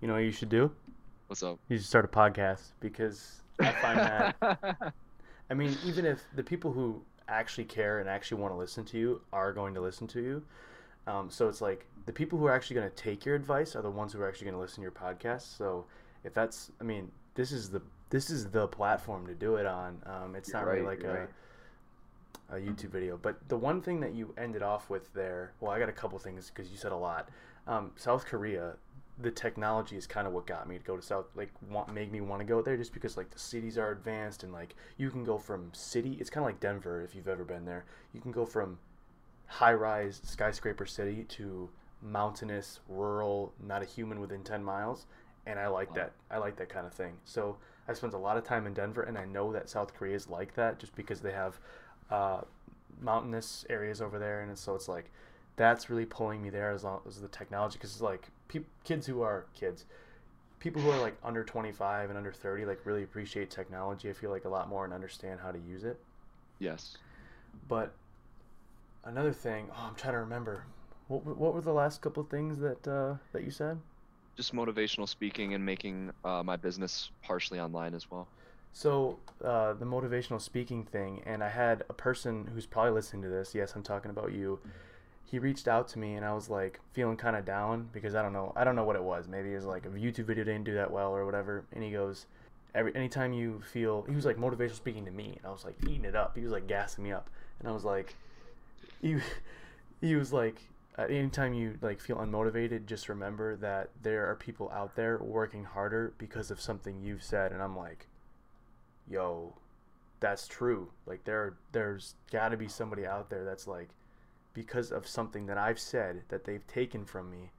[0.00, 0.72] You know what you should do?
[1.26, 1.58] What's up?
[1.68, 4.36] You should start a podcast because I find that.
[5.50, 8.98] I mean, even if the people who actually care and actually want to listen to
[8.98, 10.42] you are going to listen to you,
[11.06, 13.82] um, so it's like the people who are actually going to take your advice are
[13.82, 15.56] the ones who are actually going to listen to your podcast.
[15.56, 15.86] So
[16.24, 20.02] if that's, I mean, this is the this is the platform to do it on.
[20.04, 21.28] Um, it's You're not right, really like a
[22.50, 22.58] right.
[22.58, 23.16] a YouTube video.
[23.16, 26.18] But the one thing that you ended off with there, well, I got a couple
[26.18, 27.28] things because you said a lot.
[27.68, 28.74] Um, South Korea,
[29.22, 32.10] the technology is kind of what got me to go to South, like, want, make
[32.10, 35.10] me want to go there just because, like, the cities are advanced and, like, you
[35.10, 37.84] can go from city, it's kind of like Denver if you've ever been there.
[38.12, 38.78] You can go from
[39.46, 41.68] high rise skyscraper city to
[42.02, 45.06] mountainous, rural, not a human within 10 miles.
[45.46, 45.96] And I like Wow.
[45.96, 46.12] that.
[46.30, 47.14] I like that kind of thing.
[47.24, 47.56] So
[47.88, 50.28] I spent a lot of time in Denver, and I know that South Korea is
[50.28, 51.58] like that just because they have
[52.10, 52.42] uh,
[53.00, 55.10] mountainous areas over there, and so it's like
[55.56, 59.06] that's really pulling me there as long as the technology because it's like peop kids
[59.06, 59.84] who are kids,
[60.58, 64.08] people who are like under 25 and under 30 like really appreciate technology.
[64.08, 65.98] I feel like a lot more and understand how to use it.
[66.58, 66.96] Yes.
[67.68, 67.92] But
[69.04, 70.64] another thing, oh, I'm trying to remember.
[71.10, 73.78] What, were- what were the last couple of things that uh, that you said?
[74.36, 78.28] Just motivational speaking and making uh, my business partially online as well.
[78.72, 83.28] So uh, the motivational speaking thing, and I had a person who's probably listening to
[83.28, 83.54] this.
[83.56, 84.60] Yes, I'm talking about you.
[85.24, 88.22] He reached out to me, and I was like feeling kind of down because I
[88.22, 88.52] don't know.
[88.54, 89.26] I don't know what it was.
[89.26, 91.64] Maybe it was like a YouTube video didn't do that well or whatever.
[91.72, 92.26] And he goes,
[92.72, 95.74] every anytime you feel, he was like motivational speaking to me, and I was like
[95.82, 96.36] eating it up.
[96.36, 98.14] He was like gassing me up, and I was like,
[99.02, 99.16] he,
[100.00, 100.62] he was like,
[101.00, 105.64] uh, anytime you like feel unmotivated, just remember that there are people out there working
[105.64, 107.52] harder because of something you've said.
[107.52, 108.06] And I'm like,
[109.08, 109.54] yo,
[110.20, 110.90] that's true.
[111.06, 113.88] Like there there's got to be somebody out there that's like
[114.52, 117.50] because of something that I've said that they've taken from me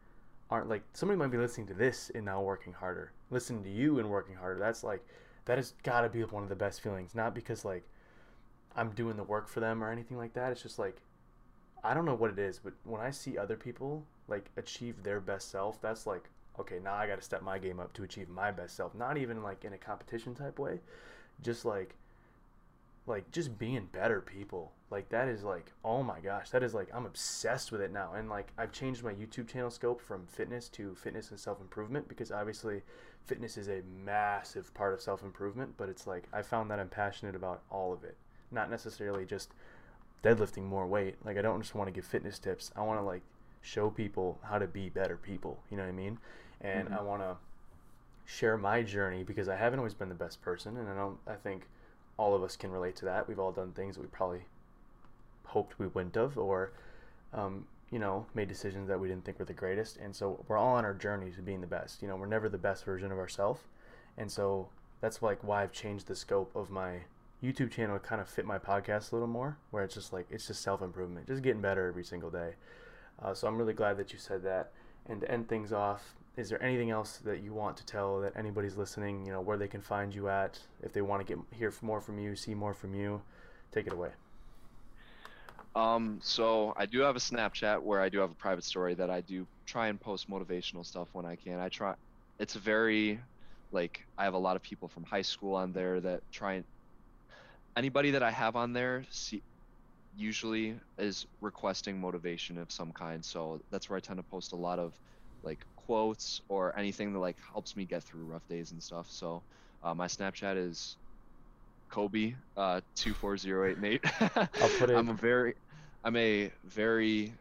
[0.52, 3.12] aren't like somebody might be listening to this and now working harder.
[3.32, 4.60] Listening to you and working harder.
[4.60, 5.04] That's like
[5.46, 7.16] that has got to be one of the best feelings.
[7.16, 7.88] Not because like
[8.76, 10.52] I'm doing the work for them or anything like that.
[10.52, 11.02] It's just like
[11.84, 15.20] I don't know what it is, but when I see other people like achieve their
[15.20, 16.30] best self, that's like
[16.60, 18.94] okay, now I got to step my game up to achieve my best self.
[18.94, 20.80] Not even like in a competition type way,
[21.42, 21.96] just like
[23.08, 24.72] like just being better people.
[24.92, 28.14] Like that is like oh my gosh, that is like I'm obsessed with it now.
[28.14, 32.32] And like I've changed my YouTube channel scope from fitness to fitness and self-improvement because
[32.32, 32.82] obviously
[33.26, 37.36] fitness is a massive part of self-improvement, but it's like I found that I'm passionate
[37.36, 38.18] about all of it.
[38.52, 39.54] Not necessarily just
[40.24, 41.16] deadlifting more weight.
[41.26, 42.72] Like I don't just want to give fitness tips.
[42.76, 43.22] I want to like
[43.62, 45.60] show people how to be better people.
[45.70, 46.18] You know what I mean?
[46.62, 47.00] And Mhm.
[47.00, 47.38] I want to
[48.26, 51.20] share my journey because I haven't always been the best person, and I don't.
[51.28, 51.68] I think
[52.18, 53.28] all of us can relate to that.
[53.28, 54.46] We've all done things that we probably
[55.46, 56.72] hoped we wouldn't have, or
[57.34, 59.98] um, you know, made decisions that we didn't think were the greatest.
[59.98, 62.02] And so we're all on our journey to being the best.
[62.02, 63.62] You know, we're never the best version of ourselves,
[64.18, 64.70] and so
[65.02, 67.02] that's like why I've changed the scope of my
[67.44, 70.48] YouTube channel kind of fit my podcast a little more, where it's just like it's
[70.48, 72.54] just self improvement, just getting better every single day.
[73.22, 74.72] Uh, so I'm really glad that you said that.
[75.08, 78.34] And to end things off, is there anything else that you want to tell that
[78.36, 79.26] anybody's listening?
[79.26, 82.00] You know where they can find you at if they want to get hear more
[82.00, 83.22] from you, see more from you.
[83.72, 84.10] Take it away.
[85.76, 89.10] Um, so I do have a Snapchat where I do have a private story that
[89.10, 91.60] I do try and post motivational stuff when I can.
[91.60, 91.96] I try.
[92.40, 93.20] It's a very
[93.72, 96.66] like I have a lot of people from high school on there that try and
[97.76, 99.44] anybody that I have on there see
[100.14, 103.24] usually is requesting motivation of some kind.
[103.24, 105.00] So that's where I tend to post a lot of
[105.44, 109.08] like quotes or anything that like helps me get through rough days and stuff.
[109.10, 109.44] So
[109.84, 110.98] uh, my Snapchat is
[111.90, 114.04] Kobe uh, two four zero eight Nate.
[114.60, 114.96] I'll put it.
[114.96, 115.56] I'm a very,
[116.04, 117.36] I'm a very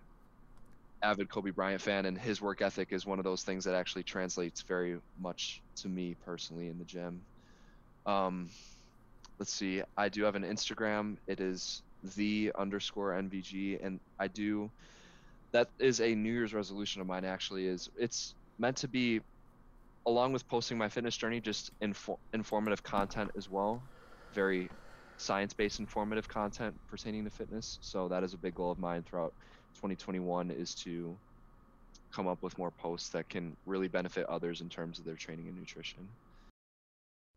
[1.03, 4.05] avid Kobe Bryant fan, and his work ethic is one of those things that actually
[4.05, 7.27] translates very much to me personally in the gym.
[8.07, 8.51] Um,
[9.41, 9.83] let's see.
[9.97, 11.17] I do have an Instagram.
[11.27, 11.83] It is
[12.17, 14.71] the underscore NVG, and I do.
[15.53, 17.25] That is a New Year's resolution of mine.
[17.25, 19.21] Actually, is it's meant to be,
[20.07, 23.83] along with posting my fitness journey, just info- informative content as well.
[24.35, 24.71] Very
[25.19, 27.79] science-based informative content pertaining to fitness.
[27.83, 29.35] So that is a big goal of mine throughout
[29.77, 31.19] 2021 is to
[32.15, 35.49] come up with more posts that can really benefit others in terms of their training
[35.49, 36.09] and nutrition.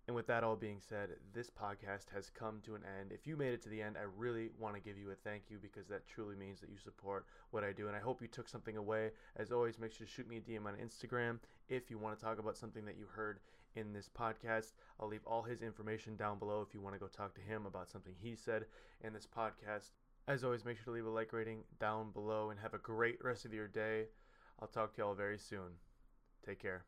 [0.08, 3.14] And with that all being said, this podcast has come to an end.
[3.14, 5.44] If you made it to the end, I really want to give you a thank
[5.50, 7.88] you because that truly means that you support what I do.
[7.88, 9.12] And I hope you took something away.
[9.38, 11.40] As always, make sure to shoot me a DM on Instagram
[11.70, 13.40] if you want to talk about something that you heard
[13.76, 14.74] in this podcast.
[15.00, 17.66] I'll leave all his information down below if you want to go talk to him
[17.66, 18.66] about something he said
[19.02, 19.92] in this podcast.
[20.28, 23.24] As always, make sure to leave a like rating down below and have a great
[23.24, 24.06] rest of your day.
[24.62, 25.78] I'll talk to y'all very soon.
[26.46, 26.84] Take care.